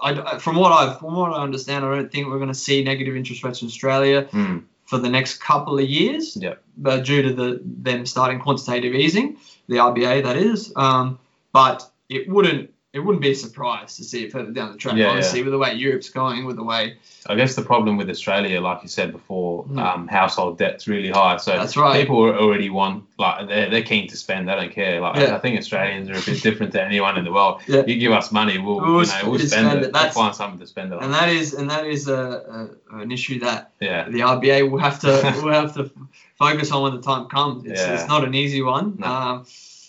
[0.02, 2.82] I, from what I from what I understand, I don't think we're going to see
[2.84, 4.64] negative interest rates in Australia Mm.
[4.84, 6.36] for the next couple of years.
[6.36, 6.54] Yeah.
[6.76, 10.72] But due to the them starting quantitative easing, the RBA that is.
[10.76, 11.18] Um,
[11.52, 14.96] but it wouldn't it wouldn't be a surprise to see it further down the track.
[14.96, 18.08] Yeah, Obviously, with the way Europe's going, with the way I guess the problem with
[18.08, 19.78] Australia, like you said before, Mm.
[19.78, 21.36] um, household debt's really high.
[21.36, 22.00] So That's right.
[22.00, 24.48] people are already want like they're, they're keen to spend.
[24.48, 25.00] They don't care.
[25.02, 25.34] Like Yeah.
[25.34, 27.60] I think Australians are a bit different to anyone in the world.
[27.66, 27.84] Yeah.
[27.86, 29.74] You give us money, we'll, We'll you know we'll spend spend, it.
[29.76, 29.80] it.
[29.82, 31.04] We'll That's- find something to spend it on.
[31.04, 34.08] and that is and that is a, a an issue that yeah.
[34.08, 35.08] the RBA will have to
[35.44, 35.90] will have to
[36.38, 37.66] focus on when the time comes.
[37.66, 37.94] It's, Yeah.
[37.94, 38.96] it's not an easy one.
[38.98, 39.06] No.
[39.06, 39.46] Um,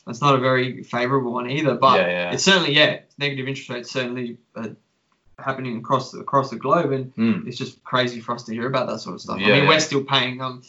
[0.09, 1.75] it's not a very favourable one either.
[1.75, 2.31] But Yeah, yeah.
[2.31, 4.69] it's certainly yeah, negative interest rates certainly uh,
[5.37, 7.47] happening across the, across the globe, and Mm.
[7.47, 9.37] it's just crazy for us to hear about that sort of stuff.
[9.37, 9.67] I mean, yeah.
[9.67, 10.61] we're still paying um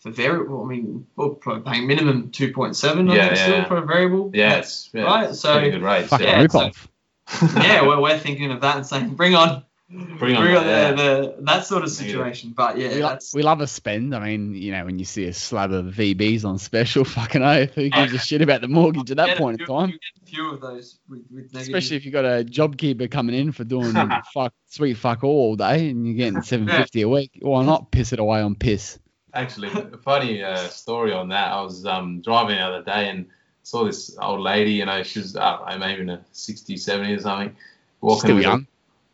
[0.00, 0.62] for variable.
[0.62, 3.10] I mean, we're paying minimum two point seven.
[3.10, 4.30] I Yeah, think still for a variable.
[4.34, 6.08] Yeah, it's yeah, Right, it's so- good rates.
[6.08, 6.36] Fucking Yeah.
[6.36, 6.88] Yeah, rip so- off.
[7.56, 11.42] yeah, we're, we're thinking of that and saying, bring on, Bring on that, the, the,
[11.42, 12.06] that sort of Negative.
[12.10, 12.54] situation.
[12.56, 14.14] But yeah, we, lo- that's we love a spend.
[14.14, 17.74] I mean, you know, when you see a slab of VBs on special, fucking oath,
[17.74, 19.90] who gives a shit about the mortgage at that get a point in time?
[19.90, 21.54] you get a few of those with, with.
[21.54, 23.92] Especially if you've got a job keeper coming in for doing
[24.34, 27.38] fuck sweet fuck all all day, and you're getting seven fifty a week.
[27.42, 28.98] Why not piss it away on piss?
[29.34, 31.52] Actually, a funny uh, story on that.
[31.52, 33.26] I was um, driving the other day and
[33.64, 34.72] saw this old lady.
[34.72, 37.56] You know, she's was uh, maybe in her 60s, 70s or something.
[38.00, 38.66] Walking Still with a- young.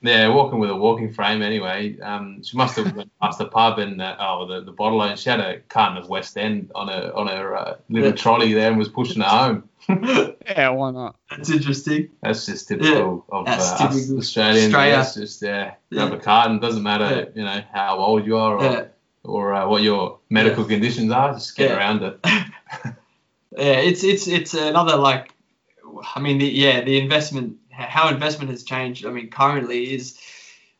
[0.03, 1.99] Yeah, walking with a walking frame anyway.
[2.01, 5.19] Um, she must have went past the pub and uh, oh the, the bottle and
[5.19, 8.17] she had a carton of West End on her on her uh, little Yeah.
[8.17, 9.69] trolley there and was pushing it home.
[10.47, 11.17] Yeah, why not?
[11.31, 12.09] that's interesting.
[12.23, 14.75] That's just typical of uh, that's us Australians.
[14.75, 14.97] Australia.
[14.97, 16.17] That's just yeah, grab Yeah.
[16.17, 16.61] a carton.
[16.61, 17.25] Doesn't matter Yeah.
[17.35, 18.85] you know how old you are or, Yeah,
[19.23, 21.35] or uh, what your medical conditions are.
[21.35, 21.77] Just get Yeah.
[21.77, 22.19] around it.
[23.57, 23.81] yeah.
[23.89, 25.33] It's it's it's another like,
[26.15, 27.57] I mean, the, yeah, the investment,
[27.89, 29.07] how investment has changed.
[29.07, 30.19] I mean, currently is,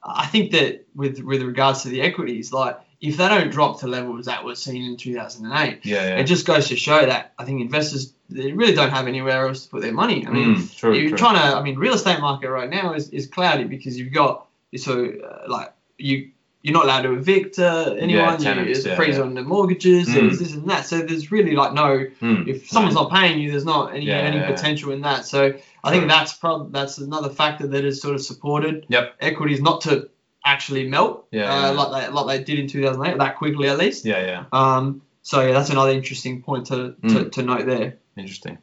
[0.03, 3.87] I think that with with regards to the equities, like if they don't drop to
[3.87, 6.17] levels that were seen in 2008, Yeah, yeah.
[6.19, 9.65] it just goes to show that I think investors they really don't have anywhere else
[9.65, 10.27] to put their money.
[10.27, 11.19] I mean, Mm, true, you're true.
[11.19, 11.57] trying to.
[11.57, 14.47] I mean, real estate market right now is, is cloudy because you've got
[14.77, 16.31] so uh, like you
[16.63, 18.39] you're not allowed to evict uh, anyone.
[18.39, 19.23] you, tenants, there's yeah, freeze yeah.
[19.23, 20.09] on the mortgages.
[20.09, 20.15] Mm.
[20.15, 20.85] There's this and that.
[20.87, 22.05] So there's really like no.
[22.21, 22.45] Hmm.
[22.47, 24.55] If someone's not paying you, there's not any Yeah, any yeah, yeah.
[24.55, 25.25] potential in that.
[25.27, 29.15] So I think that's prob that's another factor that has sort of supported Yep.
[29.21, 30.11] equities not to
[30.45, 31.71] actually melt Yeah, uh, yeah.
[31.71, 34.05] like they like they did in 2008 that quickly at least.
[34.05, 34.45] Yeah, yeah.
[34.53, 35.03] Um.
[35.23, 37.33] So yeah, that's another interesting point to, to, Mm.
[37.33, 37.97] to note there.
[38.17, 38.59] Interesting.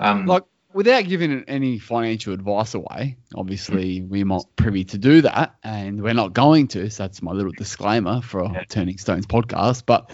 [0.00, 4.08] Um, Like, without giving any financial advice away, obviously mm.
[4.08, 6.90] we're not privy to do that, and we're not going to.
[6.90, 8.64] So that's my little disclaimer for Yeah.
[8.68, 9.84] Turning Stones podcast.
[9.86, 10.10] But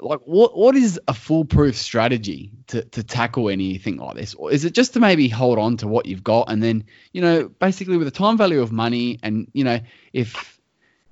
[0.00, 4.34] like, what what is a foolproof strategy to to tackle anything like this?
[4.34, 7.22] Or is it just to maybe hold on to what you've got, and then you
[7.22, 9.80] know, basically with the time value of money, and you know,
[10.12, 10.60] if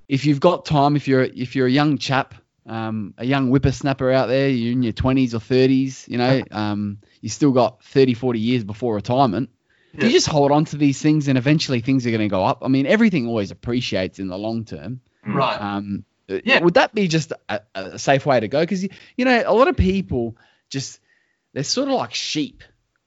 [0.08, 2.34] if you've got time, if you're if you're a young chap,
[2.66, 6.98] um, a young whippersnapper out there, you're in your 20s or 30s, you know, um,
[7.20, 9.50] you still got 30, 40 years before retirement.
[9.92, 10.06] Yeah.
[10.06, 12.60] You just hold on to these things, and eventually things are going to go up.
[12.62, 15.00] I mean, everything always appreciates in the long term.
[15.26, 15.34] Mm.
[15.34, 15.60] Right.
[15.60, 16.60] Um, Yeah.
[16.60, 18.60] Would that be just a, a safe way to go?
[18.60, 20.36] Because you, you know, a lot of people
[20.68, 21.00] just
[21.52, 22.62] they're sort of like sheep,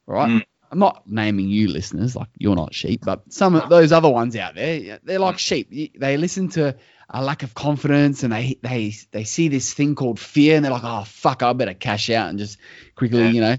[0.06, 0.30] right?
[0.30, 0.46] Mm.
[0.72, 4.36] I'm not naming you listeners, like you're not sheep, but some of those other ones
[4.36, 5.72] out there, they're like sheep.
[5.96, 6.76] They listen to
[7.14, 10.72] a lack of confidence and they they they see this thing called fear and they're
[10.72, 12.58] like, oh fuck, I better cash out and just
[12.96, 13.30] quickly, Yeah.
[13.30, 13.56] you know,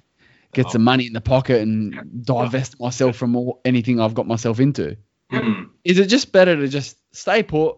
[0.53, 0.71] get Oh.
[0.71, 4.97] some money in the pocket and divest myself from all, anything I've got myself into.
[5.31, 7.77] mm, Is it just better to just stay put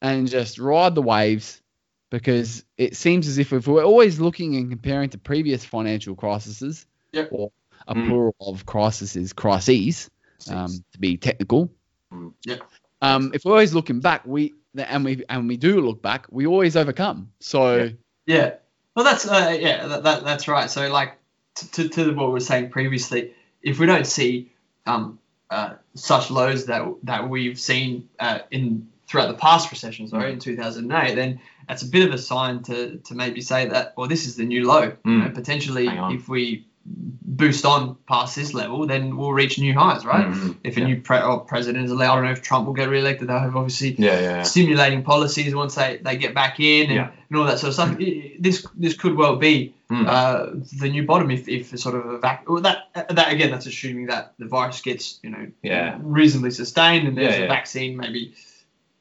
[0.00, 1.60] and just ride the waves?
[2.08, 6.86] Because it seems as if if we're always looking and comparing to previous financial crises
[7.12, 7.28] Yep.
[7.32, 7.50] or
[7.88, 8.06] a Mm.
[8.06, 10.08] plural of crises, crises,
[10.48, 11.68] um, to be technical.
[12.12, 12.32] Mm.
[12.44, 12.62] Yep.
[13.02, 16.46] Um, if we're always looking back, we and we and we do look back, we
[16.46, 17.30] always overcome.
[17.40, 17.88] So Yeah.
[18.26, 18.54] Yeah.
[18.94, 20.70] Well, that's uh, yeah, that, that, that's right.
[20.70, 21.18] So like
[21.56, 24.52] to, to, to what we were saying previously, if we don't see
[24.86, 25.18] um,
[25.50, 30.38] uh, such lows that that we've seen uh, in throughout the past recessions, sorry, in
[30.40, 34.26] 2008, then that's a bit of a sign to to maybe say that well, this
[34.26, 34.82] is the new low.
[34.82, 35.24] You Mm.
[35.26, 40.26] know, potentially, if we boost on past this level, then we'll reach new highs, right?
[40.26, 40.86] mm, If a yeah.
[40.86, 43.28] new pre- or president is allowed, I don't know if Trump will get re-elected.
[43.28, 47.38] They'll have obviously Yeah, yeah, stimulating policies once they, they get back in and, and
[47.38, 47.98] all that sort of stuff.
[48.38, 50.04] This this could well be Mm.
[50.08, 53.66] uh, the new bottom if, if sort of a vac- well, that that again that's
[53.66, 55.98] assuming that the virus gets you know Yeah.
[56.00, 58.34] reasonably sustained and there's a vaccine maybe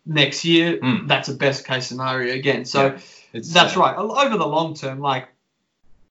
[0.06, 0.78] next year.
[0.78, 1.08] Mm.
[1.08, 2.66] That's a best case scenario again.
[2.66, 2.98] So
[3.34, 3.96] that's uh, right.
[3.98, 5.28] Over the long term, like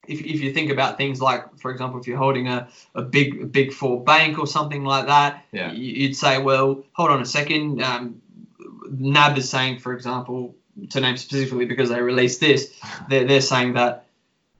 [0.08, 3.42] if, if you think about things like, for example, if you're holding a, a big
[3.42, 5.72] a big four bank or something like that, Yeah.
[5.72, 7.82] you'd say, well, hold on a second.
[7.82, 8.20] Um,
[8.90, 10.54] NAB is saying, for example,
[10.90, 12.72] to name specifically because they released this,
[13.08, 14.06] they're, they're saying that,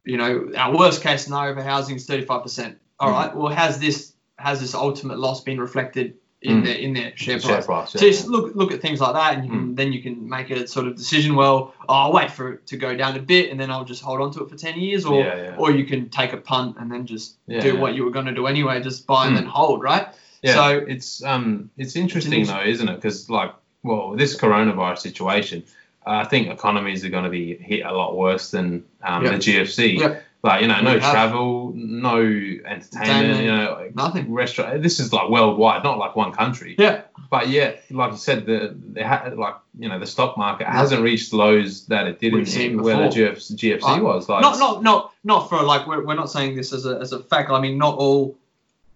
[0.05, 2.77] you know, our worst case scenario for housing is 35%.
[3.01, 3.13] All Mhm.
[3.13, 6.15] right, well, has this has this ultimate loss been reflected
[6.45, 6.65] in Mm.
[6.65, 7.67] their in their share Share price?
[7.67, 7.91] price.
[7.93, 8.13] So Yeah.
[8.13, 10.67] just look look at things like that, and you can, then you can make a
[10.69, 11.35] sort of decision.
[11.35, 14.03] Well, oh, I'll wait for it to go down a bit, and then I'll just
[14.03, 15.55] hold on to it for ten years, or Yeah, yeah.
[15.59, 17.81] or you can take a punt and then just Yeah, do yeah.
[17.81, 19.41] what you were going to do anyway, just buy and Mm.
[19.41, 20.07] then hold, right?
[20.43, 22.97] Yeah, So- it's um it's interesting It's though, isn't it?
[22.97, 25.63] Because like, well, this coronavirus situation,
[26.07, 29.33] I think economies are going to be hit a lot worse than um, Yep.
[29.33, 29.99] the GFC.
[29.99, 30.23] Yep.
[30.45, 33.41] Like you know, no travel, no entertainment.
[33.43, 34.31] You know, Nothing.
[34.31, 34.83] restaurant.
[34.83, 36.77] This is like worldwide, not like one country.
[36.79, 37.01] Yeah.
[37.31, 41.03] But yet, like you said, the, the ha- like you know the stock market hasn't
[41.03, 43.09] reached lows that it did We've in, where the.
[43.09, 44.29] GFC, GFC was.
[44.29, 47.13] Like Not not not not for like we're, we're not saying this as a as
[47.13, 47.51] a fact.
[47.51, 48.37] I mean, not all.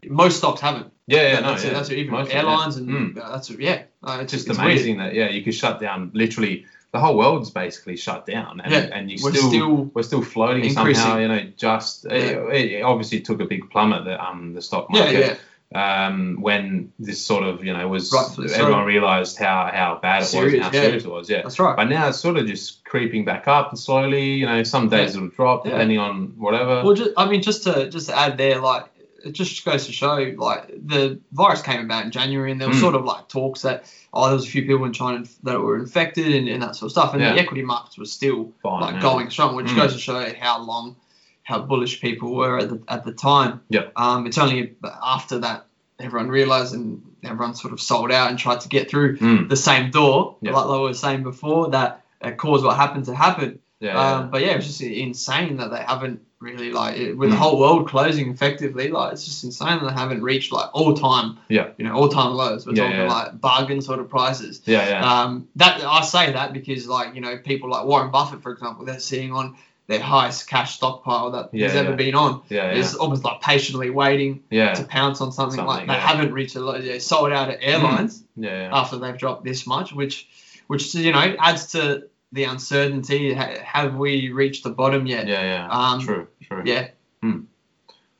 [0.07, 0.93] Most stocks haven't.
[1.07, 1.71] yeah, yeah, That- no, that's yeah.
[1.71, 1.75] it.
[1.75, 1.99] That's it.
[1.99, 2.41] Even Most of it, yeah.
[2.41, 3.15] airlines and Mm.
[3.15, 3.51] that's.
[3.51, 3.83] Yeah.
[4.05, 7.51] Uh, it's just it's amazing that yeah you could shut down literally the whole world's
[7.51, 10.95] basically shut down and, Yeah, and you we're still, still we're still floating increasing.
[11.03, 12.49] somehow you know just Yeah.
[12.49, 15.39] it, it obviously took a big plummet the um the stock market
[15.73, 16.05] yeah.
[16.07, 18.43] um when this sort of you know was so.
[18.43, 20.81] everyone realized how how bad it was Serious, and how yeah.
[20.81, 21.77] serious it was yeah That's right.
[21.77, 25.15] but now it's sort of just creeping back up and slowly you know some days
[25.15, 25.73] it'll drop Yeah.
[25.73, 28.87] depending on whatever Well, just, I mean, just to just to add there, like
[29.25, 32.77] it just goes to show, like the virus came about in January, and there was
[32.79, 32.81] Mm.
[32.81, 35.77] sort of like talks that oh, there was a few people in China that were
[35.79, 37.35] infected and, and that sort of stuff, and Yeah.
[37.35, 39.01] the equity markets were still Fine, like yeah.
[39.03, 39.77] going strong, which Mm.
[39.77, 40.97] goes to show how long,
[41.43, 43.61] how bullish people were at the at the time.
[43.71, 43.93] Yep.
[43.97, 45.67] Um, it's only after that
[46.01, 49.49] everyone realized and everyone sort of sold out and tried to get through Mm.
[49.49, 50.53] the same door, Yeah.
[50.53, 52.03] like I was saying before, that
[52.37, 53.59] caused what happened to happen.
[53.81, 53.99] Yeah.
[54.01, 57.39] Um, but yeah, it's just insane that they haven't really like it, with the Mm.
[57.39, 58.89] whole world closing effectively.
[58.89, 61.69] Like it's just insane that they haven't reached like all time, Yeah.
[61.79, 62.67] you know, all time lows.
[62.67, 63.13] We're Yeah, talking yeah.
[63.13, 64.63] like bargain sort of prices.
[64.65, 68.43] yeah yeah Um, that I say that because like you know people like Warren Buffett,
[68.43, 69.57] for example, they're sitting on
[69.89, 72.43] their highest cash stockpile that Yeah, has ever been on.
[72.51, 76.33] yeah yeah It's almost like patiently waiting yeah to pounce on something, like they haven't
[76.33, 76.81] reached a low.
[76.81, 80.29] They sold out at airlines yeah yeah after they've dropped this much, which
[80.69, 83.33] which you know adds to the uncertainty.
[83.35, 85.27] Ha- Have we reached the bottom yet?
[85.27, 86.89] yeah yeah Um, true true Yeah,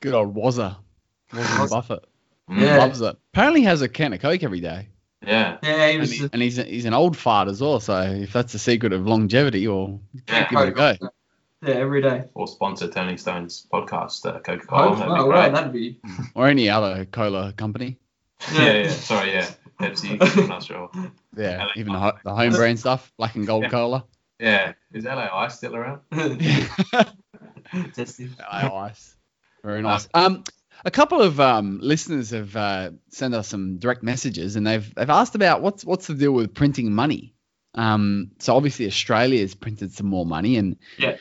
[0.01, 0.77] Good old Wazza.
[1.33, 2.05] Warren Buffett.
[2.49, 2.61] Mm.
[2.61, 2.77] Yeah.
[2.77, 3.15] Loves it.
[3.33, 4.87] Apparently has a can of Coke every day.
[5.25, 6.11] yeah yeah, he And, was.
[6.11, 9.05] he, and he's, he's an old fart as well, so if that's the secret of
[9.05, 10.49] longevity, or Yeah.
[10.49, 10.95] give it a go.
[11.61, 12.23] Yeah, every day.
[12.35, 14.95] or sponsor Turning Stones podcast, uh, Coca Oh, Cola.
[14.95, 15.33] that'd be well, great.
[15.35, 15.99] well, that'd be.
[16.33, 17.97] Or any other cola company.
[18.53, 18.89] yeah, yeah.
[18.89, 19.49] Sorry, yeah.
[19.79, 20.17] Pepsi.
[20.37, 20.89] I'm not sure.
[21.37, 23.69] Yeah, LA even the, the home brand stuff, black and gold Yeah.
[23.69, 24.05] cola.
[24.39, 24.73] Yeah.
[24.93, 26.01] Is LA Ice still around?
[27.93, 28.31] Testing.
[28.39, 29.15] LA Ice.
[29.63, 30.07] Very nice.
[30.13, 30.43] Um,
[30.85, 35.09] a couple of um, listeners have uh, sent us some direct messages, and they've they've
[35.09, 37.33] asked about what's what's the deal with printing money.
[37.75, 41.17] Um, so obviously Australia has printed some more money, and Yeah.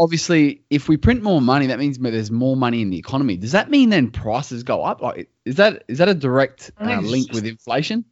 [0.00, 3.36] Obviously if we print more money, that means there's more money in the economy.
[3.36, 5.02] Does that mean then prices go up?
[5.02, 8.04] Like, is that is that a direct uh, link just- with inflation?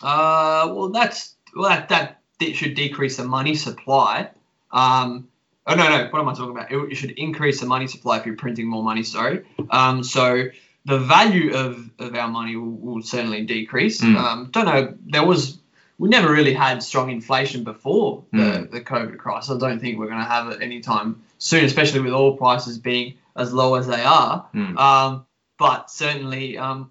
[0.00, 4.30] Uh, well, that's well, that that de- should decrease the money supply.
[4.70, 5.28] Um,
[5.66, 6.70] oh no, no, what am I talking about?
[6.70, 9.02] It, it should increase the money supply if you're printing more money.
[9.02, 9.44] Sorry.
[9.70, 10.44] Um, so
[10.84, 14.00] the value of, of our money will, will certainly decrease.
[14.00, 14.16] Mm.
[14.16, 14.94] Um, don't know.
[15.06, 15.58] There was
[15.98, 18.70] we never really had strong inflation before the, Mm.
[18.70, 19.50] the COVID crisis.
[19.50, 23.14] I don't think we're going to have it anytime soon, especially with oil prices being
[23.34, 24.46] as low as they are.
[24.54, 24.76] Mm.
[24.78, 25.26] Um,
[25.58, 26.90] but certainly, um,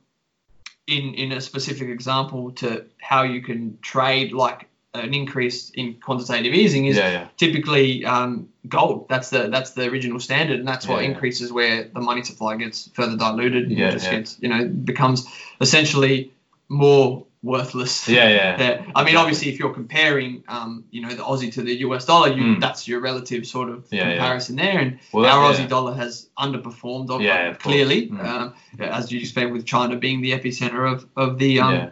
[0.88, 6.54] in in a specific example to how you can trade like an increase in quantitative
[6.54, 7.28] easing is Yeah, yeah.
[7.38, 9.08] typically um, gold.
[9.10, 11.14] That's the that's the original standard, and that's what Yeah, yeah.
[11.14, 13.64] increases where the money supply gets further diluted.
[13.70, 14.12] and Yeah, just yeah.
[14.18, 15.28] gets you know becomes
[15.60, 16.32] essentially
[16.70, 18.10] more worthless.
[18.10, 18.36] Yeah, yeah.
[18.60, 18.66] Yeah.
[18.66, 19.16] I mean, Exactly.
[19.16, 22.60] obviously, if you're comparing, um, you know, the Aussie to the US dollar, you, Mm.
[22.60, 24.12] that's your relative sort of Yeah, yeah.
[24.16, 24.80] comparison there.
[24.80, 25.68] And Well, our that- Aussie yeah.
[25.68, 28.26] dollar has underperformed, Yeah, of clearly, Mm.
[28.26, 31.90] um, as you expect with China being the epicenter of of the um, yeah.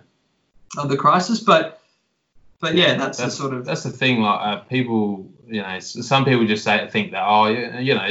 [0.81, 1.39] of the crisis.
[1.39, 1.79] But
[2.59, 4.21] but yeah, that's, that's the sort of that's the thing.
[4.21, 8.07] Like uh, people, you know, some people just say think that oh, you, know,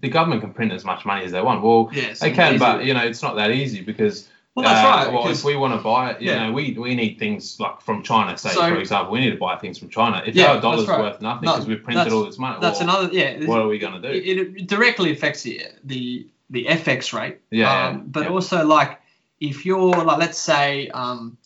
[0.00, 1.62] the government can print as much money as they want.
[1.62, 2.58] Well, yeah, it's they can, easy.
[2.58, 4.28] but you know, it's not that easy because.
[4.54, 5.12] Well, that's uh, right.
[5.12, 6.46] Well, because- if we want to buy it, you Yeah.
[6.46, 8.36] know, we, we need things like from China.
[8.36, 10.22] Say, So- for example, we need to buy things from China.
[10.26, 11.00] If Yeah, our dollar's right.
[11.00, 13.44] worth nothing No, because we've printed all this money, that's well, another yeah.
[13.46, 14.08] what are we going to do?
[14.14, 17.38] it, it directly affects the the the FX rate.
[17.50, 18.28] Yeah, Um, but yeah.
[18.28, 19.00] also like
[19.40, 21.38] if you're like let's say um,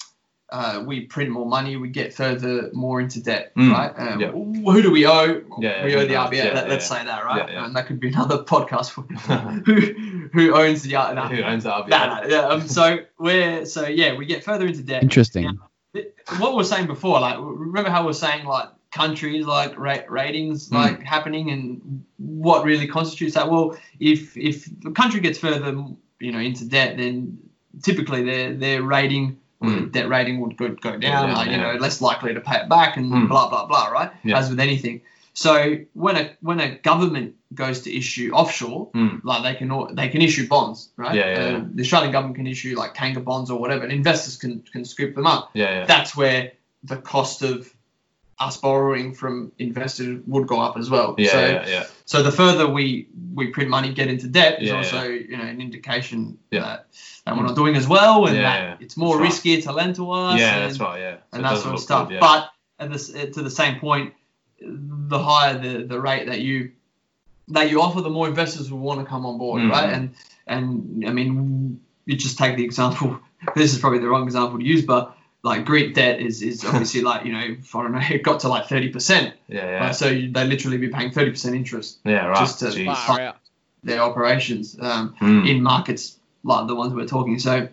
[0.51, 3.92] uh, we print more money, we get further more into debt, Mm, right?
[3.97, 4.30] Um, yeah.
[4.30, 5.42] Who do we owe?
[5.59, 6.34] Yeah, we yeah, owe the yeah, RBA.
[6.36, 7.49] yeah, Let, us say that, right?
[7.49, 7.64] Yeah, yeah.
[7.66, 9.03] And that could be another podcast for
[9.66, 11.88] who who owns the uh, no, Who owns the RBA?
[11.88, 15.03] no, no, yeah, um, so we're so yeah, we get further into debt.
[15.03, 15.59] Interesting.
[16.38, 20.05] What we were saying before, like remember how we are saying like countries like ra-
[20.09, 20.74] ratings Mm.
[20.74, 23.51] like happening and what really constitutes that?
[23.51, 25.70] Well, if if the country gets further,
[26.20, 27.38] you know, into debt, then
[27.82, 29.38] typically their their rating.
[29.62, 29.90] Mm.
[29.92, 31.72] Debt rating would go, go down, down, like, you yeah.
[31.72, 33.28] know, less likely to pay it back, and Mm.
[33.28, 34.11] blah blah blah, right?
[34.22, 34.38] Yeah.
[34.38, 35.00] As with anything.
[35.32, 39.20] So when a when a government goes to issue offshore, Mm.
[39.24, 41.14] like they can they can issue bonds, right?
[41.14, 41.64] Yeah, yeah, Uh, yeah.
[41.74, 45.14] the Australian government can issue like Kanga bonds or whatever, and investors can can scoop
[45.14, 45.50] them up.
[45.54, 45.84] Yeah, yeah.
[45.86, 46.52] That's where
[46.84, 47.72] the cost of
[48.39, 51.14] us borrowing from investors would go up as well.
[51.16, 51.87] Yeah, so yeah, yeah.
[52.05, 55.45] so the further we we print money, get into debt is Yeah, also you know
[55.45, 56.61] an indication Yeah.
[56.61, 56.87] that,
[57.24, 58.76] that we're not doing as well, and Yeah, that yeah.
[58.80, 60.39] it's more That's riskier to lend to us.
[60.39, 61.01] Yeah, and, that's right.
[61.01, 61.14] Yeah.
[61.14, 62.09] So and that sort of stuff.
[62.09, 62.20] good, yeah.
[62.20, 64.12] But at this, to the same point,
[64.61, 66.72] the higher the, the rate that you
[67.49, 69.70] that you offer, the more investors will want to come on board, Mhm.
[69.70, 69.91] right?
[69.91, 70.14] And
[70.47, 73.18] and I mean, you just take the example.
[73.55, 75.15] This is probably the wrong example to use, but
[75.47, 78.49] like Greek debt is is obviously like you know I don't know it got to
[78.49, 79.90] like thirty percent, yeah, yeah.
[79.92, 82.38] so you, they literally be paying thirty percent interest yeah, right.
[82.38, 82.86] just to- Jeez.
[82.86, 83.18] Wow.
[83.20, 83.36] Out.
[83.82, 87.38] their operations um, Mm, in markets like the ones we're talking.
[87.38, 87.68] So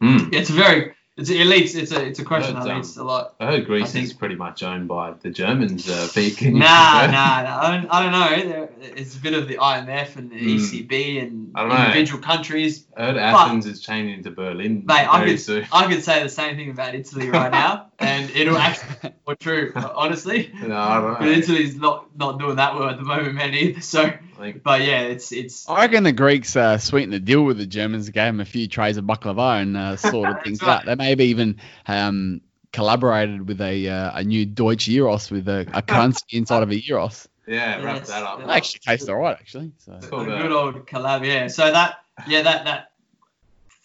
[0.00, 0.32] mm.
[0.32, 3.04] it's very it's it leads it's a it's a question But, that um, leads a
[3.04, 3.34] lot.
[3.40, 5.88] I heard Greece I is pretty much owned by the Germans.
[5.88, 6.50] Uh, Pete, Nah,
[7.06, 7.06] nah,
[7.42, 7.58] nah.
[7.62, 8.12] I don't, I don't
[8.50, 8.68] know.
[8.82, 10.56] It's a bit of the IMF and the Hmm.
[10.56, 11.84] ECB and I don't know.
[11.84, 12.86] individual countries.
[12.96, 15.66] I heard Athens is changing to Berlin Mate, I could, soon.
[15.72, 19.72] I could say the same thing about Italy right now, and it'll actually be true,
[19.74, 20.52] honestly.
[20.62, 21.16] No, I don't know.
[21.20, 21.28] But.
[21.28, 23.80] Italy's not, not doing that well at the moment, man, either.
[23.80, 25.68] So, I think but yeah, it's it's.
[25.68, 28.68] I reckon the Greeks uh, sweetened the deal with the Germans, gave them a few
[28.68, 30.68] trays of baklava and uh, sorted things right.
[30.80, 30.84] out.
[30.86, 32.40] They maybe even um,
[32.72, 36.74] collaborated with a uh, a new Deutsche Euros with a, a currency inside of a
[36.74, 37.26] Euros.
[37.46, 38.40] yeah, wrap Yes, that up.
[38.40, 38.44] yeah.
[38.46, 39.72] It actually tastes all right, actually.
[39.78, 40.20] So Cool.
[40.22, 41.46] a good old collab, yeah.
[41.48, 41.96] So that
[42.28, 42.90] yeah that that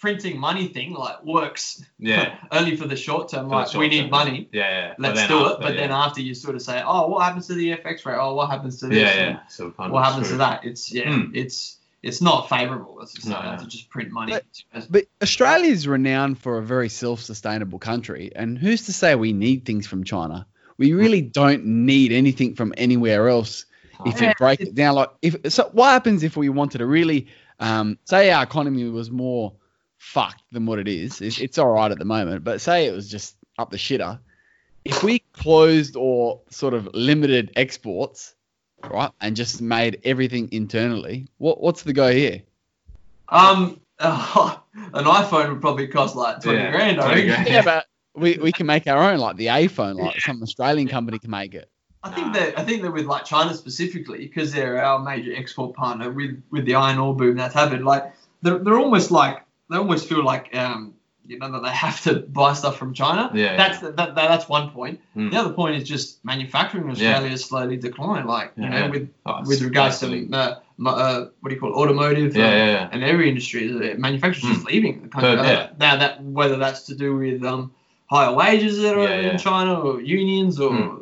[0.01, 2.35] printing money thing like works Yeah.
[2.51, 3.45] only for the short term.
[3.47, 4.09] For Like short we need term.
[4.09, 4.93] money, Yeah, yeah.
[4.97, 5.65] Let's do after, it.
[5.65, 8.17] But then after you sort of say, oh, what happens to the FX rate?
[8.19, 8.97] Oh, what happens to this?
[8.97, 9.39] yeah, yeah.
[9.47, 10.65] So What of happens to that?
[10.65, 11.31] It's yeah, Hmm.
[11.33, 12.95] it's it's not favourable.
[12.99, 13.57] Let's just No, no.
[13.59, 14.33] to just print money.
[14.89, 19.65] But Australia is renowned for a very self-sustainable country, and who's to say we need
[19.65, 20.47] things from China?
[20.79, 23.65] We really don't need anything from anywhere else.
[24.03, 26.87] If you break it- it down, like if so, what happens if we wanted to
[26.87, 27.27] really
[27.59, 29.53] um, say our economy was more
[30.01, 31.21] fucked than what it is?
[31.21, 34.19] It's, it's all right at the moment, but say it was just up the shitter.
[34.83, 38.33] If we closed or sort of limited exports,
[38.89, 42.41] right, and just made everything internally, what what's the go here?
[43.29, 44.09] Um, an
[45.05, 46.99] iPhone would probably cost like twenty Yeah, grand.
[46.99, 47.27] I 20 reckon.
[47.43, 47.47] grand.
[47.47, 47.85] yeah, but
[48.15, 51.53] we, we can make our own, like the iPhone, like some Australian company can make
[51.53, 51.69] it.
[52.03, 55.75] I think that I think that with like China specifically, because they're our major export
[55.75, 59.77] partner with with the iron ore boom that's happened, like they're, they're almost like they
[59.77, 60.93] almost feel like um
[61.25, 63.31] you know that they have to buy stuff from China.
[63.33, 64.99] Yeah, That's that, that, that's one point.
[65.15, 65.31] Mm.
[65.31, 67.09] The other point is just manufacturing in Yeah.
[67.09, 68.25] Australia has slowly declining.
[68.25, 68.89] Like you know yeah.
[68.89, 72.49] with Oh, with regards to uh, uh, what do you call it, automotive Yeah, uh,
[72.49, 72.89] yeah, yeah.
[72.91, 75.35] and every industry, uh, manufacturers just leaving the country.
[75.35, 75.69] But, yeah.
[75.79, 77.71] Now that whether that's to do with um
[78.09, 79.37] higher wages that are Yeah, in yeah.
[79.37, 80.97] China or unions or Mm.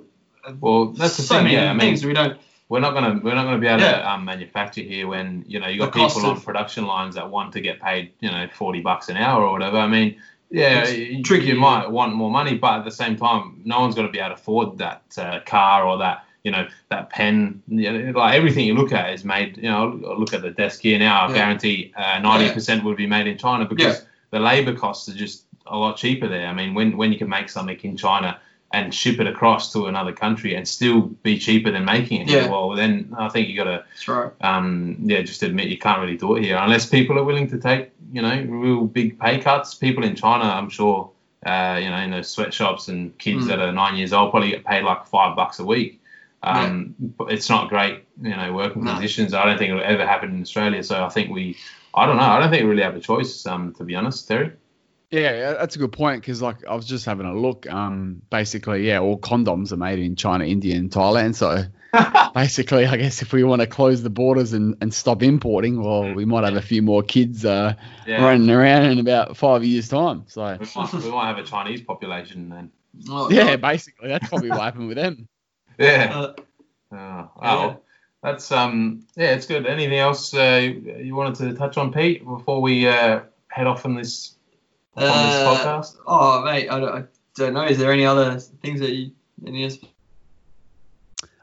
[0.62, 1.44] Well, that's the so thing.
[1.46, 2.40] many Yeah, I mean, we don't.
[2.70, 3.98] We're not gonna we're not gonna be able Yeah.
[3.98, 7.52] to um, manufacture here when you know you got people on production lines that want
[7.54, 9.78] to get paid you know forty bucks an hour or whatever.
[9.78, 10.16] I mean,
[10.52, 13.96] yeah, It's tricky, you might want more money, but at the same time, no one's
[13.96, 17.62] going to be able to afford that uh, car or that you know that pen.
[17.68, 19.58] You know, like everything you look at is made.
[19.58, 21.26] You know, look at the desk here now.
[21.26, 21.36] I Yeah.
[21.36, 25.46] guarantee uh, ninety percent would be made in China because the labor costs are just
[25.66, 26.48] a lot cheaper there.
[26.48, 28.40] I mean, when when you can make something in China
[28.72, 32.44] and ship it across to another country and still be cheaper than making it here,
[32.44, 32.50] Yeah.
[32.50, 34.32] well, then I think you got to right.
[34.42, 37.58] um, yeah, just admit you can't really do it here unless people are willing to
[37.58, 39.74] take, you know, real big pay cuts.
[39.74, 41.10] People in China, I'm sure,
[41.46, 43.48] uh, you know, in those sweatshops and kids Mm.
[43.48, 46.00] that are nine years old probably get paid like five bucks a week.
[46.44, 48.94] Um, But it's not great, you know, working No.
[48.94, 49.34] conditions.
[49.34, 50.84] I don't think it'll ever happen in Australia.
[50.84, 51.58] So I think we,
[51.94, 54.28] I don't know, I don't think we really have a choice, um, to be honest,
[54.28, 54.52] Terry.
[55.12, 57.68] Yeah, yeah, that's a good point because like I was just having a look.
[57.68, 61.34] Um, basically, yeah, all condoms are made in China, India, and Thailand.
[61.36, 61.64] So
[62.36, 66.14] basically, I guess if we want to close the borders and, and stop importing, well,
[66.14, 67.74] we might have a few more kids uh,
[68.06, 68.24] Yeah.
[68.24, 70.26] running around in about five years' time.
[70.28, 72.72] So We might, we might have a Chinese population then.
[73.10, 73.62] Oh, yeah, God.
[73.62, 75.28] basically, that's probably what happened with them.
[75.80, 76.14] Yeah.
[76.14, 76.34] Uh,
[76.92, 77.76] Oh, Yeah.
[78.22, 79.66] That's um yeah, it's good.
[79.66, 80.60] Anything else uh,
[81.00, 84.36] you wanted to touch on, Pete, before we uh, head off on this
[85.08, 85.98] on this uh, podcast?
[86.08, 87.04] oh, mate, I, don't- I
[87.36, 87.64] don't know.
[87.66, 89.12] Is there any other things that you
[89.46, 89.78] any else?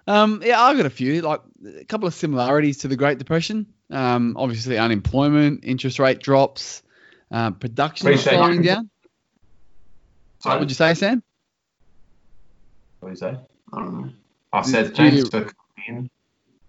[0.07, 1.41] Um, yeah, I've got a few, like
[1.81, 3.67] a couple of similarities to the Great Depression.
[3.91, 6.83] Um, obviously, unemployment, interest rate drops,
[7.31, 8.69] uh, production is Appreciate slowing you.
[8.71, 8.91] down.
[10.41, 11.23] So, What would you say, Sam?
[13.01, 13.37] what do you say?
[13.73, 14.11] I don't know.
[14.53, 15.55] I said James you- thanks for
[15.85, 16.11] coming in.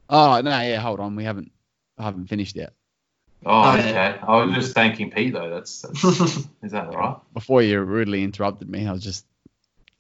[0.10, 1.52] Oh no, yeah, hold on, we haven't,
[1.98, 2.74] I haven't finished yet.
[3.46, 3.82] Oh, yeah.
[3.90, 4.20] okay.
[4.28, 5.50] I was just thanking Pete though.
[5.50, 6.04] That's, that's
[6.64, 7.18] is that all right?
[7.34, 9.26] Before you rudely interrupted me, I was just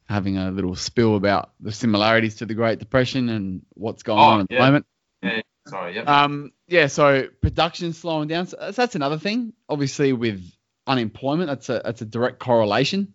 [0.09, 4.23] having a little spill about the similarities to the Great Depression and what's going Oh,
[4.23, 4.59] on at yeah.
[4.59, 4.85] the moment.
[5.21, 5.41] Yeah.
[5.67, 5.95] Sorry.
[5.95, 6.07] Yep.
[6.07, 8.47] Um, yeah, so production slowing down.
[8.47, 9.51] So that's another thing.
[9.67, 10.41] Obviously, with
[10.87, 13.13] unemployment, that's a that's a direct correlation.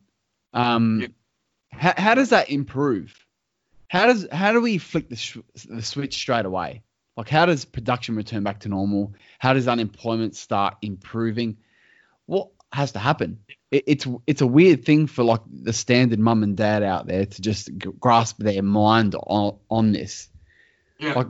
[0.52, 1.06] Um, Yeah.
[1.70, 3.14] how, how does that improve?
[3.88, 6.82] How does how do we flick the, sh- the switch straight away?
[7.16, 9.14] Like, how does production return back to normal?
[9.38, 11.58] How does unemployment start improving?
[12.26, 13.40] What has to happen?
[13.70, 17.26] It, it's it's a weird thing for like the standard mum and dad out there
[17.26, 20.28] to just grasp their mind on on this
[20.98, 21.12] Yeah.
[21.14, 21.28] Like,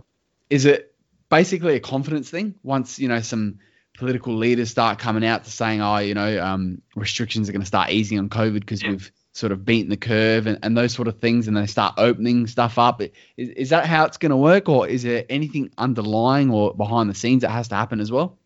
[0.51, 0.95] is it
[1.29, 3.59] basically a confidence thing once you know some
[3.97, 7.67] political leaders start coming out to saying oh you know um, restrictions are going to
[7.67, 8.91] start easing on covid because Yeah.
[8.91, 11.95] we've sort of beaten the curve and, and those sort of things and they start
[11.97, 15.71] opening stuff up is, is that how it's going to work or is there anything
[15.79, 18.37] underlying or behind the scenes that has to happen as well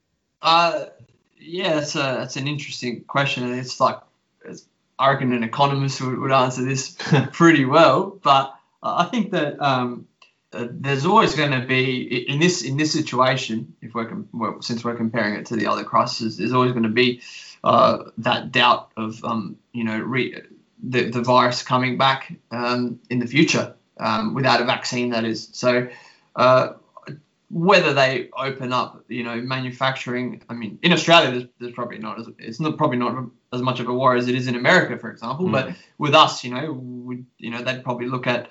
[0.42, 0.86] Uh,
[1.38, 3.44] yeah, that's a that's an interesting question.
[3.44, 3.98] and It's like
[4.44, 4.66] it's,
[4.98, 6.96] I reckon an economist would, would answer this
[7.32, 10.06] pretty well, but I think that um,
[10.52, 14.62] uh, there's always going to be in this in this situation, if we're com- well,
[14.62, 17.20] since we're comparing it to the other crises, there's always going to be
[17.64, 20.42] uh, that doubt of um, you know re-
[20.82, 25.10] the the virus coming back um, in the future um, without a vaccine.
[25.10, 25.88] That is so.
[26.34, 26.74] Uh,
[27.48, 30.42] whether they open up, you know, manufacturing.
[30.48, 33.78] I mean, in Australia, there's, there's probably not as it's not probably not as much
[33.80, 35.48] of a war as it is in America, for example.
[35.48, 38.50] But with us, you know, you know, they'd probably look at.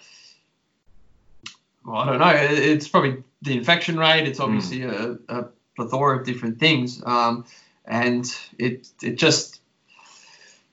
[1.86, 2.34] Well, I don't know.
[2.34, 4.28] It's probably the infection rate.
[4.28, 5.46] It's obviously a, a
[5.76, 7.46] plethora of different things, um,
[7.86, 8.26] and
[8.58, 9.62] it it just.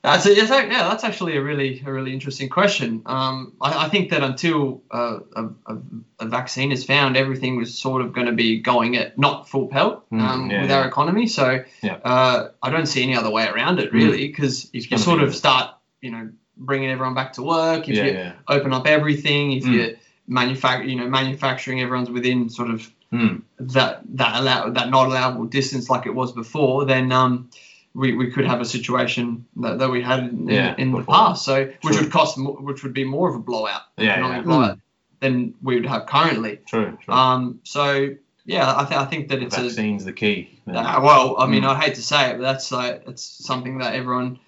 [0.02, 3.02] That's a, yeah, that's actually a really a really interesting question.
[3.06, 5.78] Um, I, I think that until uh, a, a,
[6.18, 9.68] a vaccine is found, everything was sort of going to be going at not full
[9.68, 10.78] pelt Mm, um, yeah, with yeah.
[10.78, 11.28] our economy.
[11.28, 11.98] So Yeah.
[12.04, 15.34] uh, I don't see any other way around it really, because if you sort of
[15.36, 19.72] start, you know, bringing everyone back to work, if you open up everything, if Mm.
[19.72, 19.96] you
[20.26, 23.42] manufacture, you know, manufacturing everyone's within sort of Mm.
[23.60, 27.50] that that allow that not allowable distance like it was before, then um,
[27.94, 31.44] we, we could have a situation that, that we had in, Yeah, in the past.
[31.44, 32.02] So which True.
[32.04, 34.42] would cost mo- which would be more of a blowout, Yeah, yeah.
[34.42, 34.78] blowout
[35.20, 36.58] than we would have currently.
[36.66, 36.98] True.
[37.02, 37.14] True.
[37.14, 38.10] Um, so
[38.44, 40.58] yeah, I, th- I think that it's a Vaccine's the key.
[40.66, 41.68] uh, well, I mean, Mm.
[41.68, 44.38] I'd hate to say it, but that's like it's something that everyone.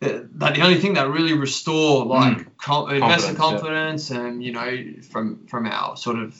[0.00, 3.36] That that the only thing that really restore like com- investor Mm.
[3.36, 4.20] Confidence, yeah.
[4.24, 6.34] and you know from from our sort of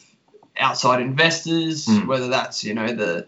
[0.57, 2.07] outside investors, Mm.
[2.07, 3.27] whether that's you know the,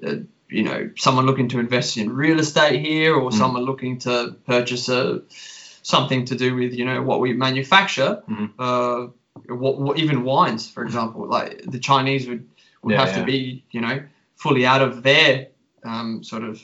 [0.00, 3.34] the you know someone looking to invest in real estate here, or Mm.
[3.38, 5.22] someone looking to purchase a
[5.82, 8.50] something to do with you know what we manufacture, Mhm.
[8.58, 9.06] uh,
[9.48, 12.46] what, what even wines, for example, like the Chinese would
[12.82, 14.02] would Yeah, have to be you know
[14.36, 15.48] fully out of their
[15.84, 16.60] um, sort of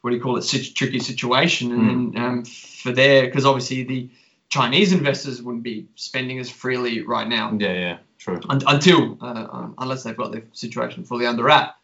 [0.00, 0.42] what do you call it
[0.74, 2.14] tricky situation and Mm.
[2.14, 4.08] then um, for their because obviously the
[4.48, 7.72] Chinese investors wouldn't be spending as freely right now Yeah.
[7.72, 7.96] Yeah.
[8.18, 8.40] True.
[8.48, 11.75] un- until uh, um, unless they've got their situation fully under wrap.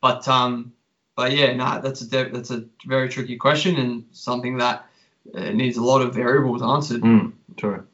[0.00, 0.72] But um,
[1.16, 4.86] but yeah, no, that's a de- that's a very tricky question and something that
[5.34, 7.02] uh, needs a lot of variables answered.
[7.02, 7.32] Mm.
[7.56, 7.84] True.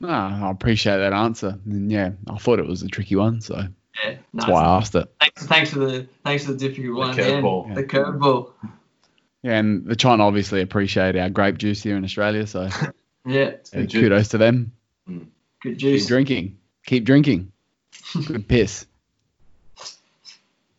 [0.00, 3.54] no, i appreciate that answer and yeah i thought it was a tricky one so
[3.54, 3.68] that's
[4.02, 7.16] Yeah, no, why i asked it thanks, thanks for the thanks for the difficult one,
[7.16, 7.42] man.
[7.42, 7.74] curveball.
[7.74, 8.50] The curveball.
[9.42, 12.68] yeah, and the china obviously appreciate our grape juice here in australia so
[13.26, 14.00] Yeah, Good juice.
[14.02, 14.72] kudos to them
[15.60, 16.02] good juice.
[16.02, 17.52] keep drinking keep drinking
[18.26, 18.86] good piss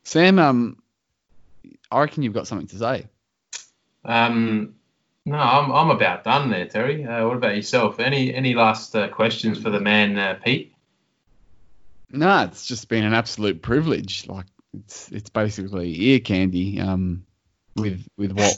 [0.06, 0.78] sam um
[1.92, 3.06] i reckon you've got something to say
[4.06, 4.76] Um,
[5.26, 7.04] no, I'm, I'm about done there, Terry.
[7.04, 8.00] Uh, what about yourself?
[8.00, 10.74] Any any last uh, questions for the man, uh, Pete?
[12.12, 14.28] No, it's just been an absolute privilege.
[14.28, 14.46] Like
[14.78, 17.26] it's it's basically ear candy um,
[17.76, 18.56] with with what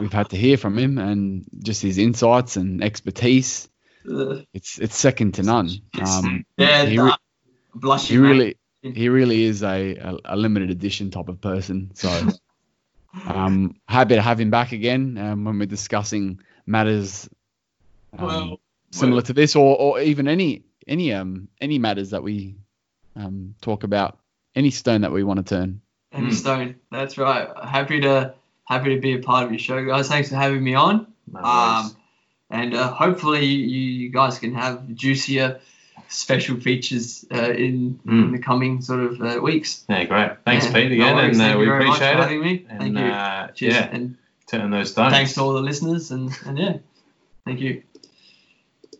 [0.00, 3.68] we've had to hear from him and just his insights and expertise.
[4.54, 5.68] It's it's second to none.
[6.00, 7.16] Um, yeah, he, nah, re-
[7.74, 8.16] blushing.
[8.16, 11.90] he really he really is a, a, a limited edition type of person.
[11.94, 12.08] So
[13.26, 17.28] um, happy to have him back again um, when we're discussing matters
[18.18, 18.60] um, Well,
[18.92, 22.56] similar to this or, or even any any um any matters that we
[23.16, 24.18] um talk about
[24.54, 25.80] any stone that we want to turn
[26.12, 26.34] Any Mm.
[26.34, 26.74] stone.
[26.90, 27.48] That's right.
[27.64, 30.08] Happy to happy to be a part of your show, guys.
[30.08, 31.06] Thanks for having me on.
[31.32, 31.96] No Um,
[32.50, 35.60] and uh, hopefully you, you guys can have juicier
[36.10, 38.24] special features uh, in, Mm.
[38.26, 39.84] in the coming sort of uh, weeks.
[39.88, 40.30] Yeah, great.
[40.44, 41.38] Thanks, Yeah, Pete, again, worries.
[41.38, 42.22] and uh, we very much for appreciate it.
[42.22, 42.66] having me.
[42.68, 43.04] And Thank you.
[43.04, 43.74] Uh, Cheers.
[43.74, 45.12] yeah, And turn those stones.
[45.12, 46.10] thanks to all the listeners.
[46.10, 46.76] And, and yeah,
[47.46, 47.82] thank you.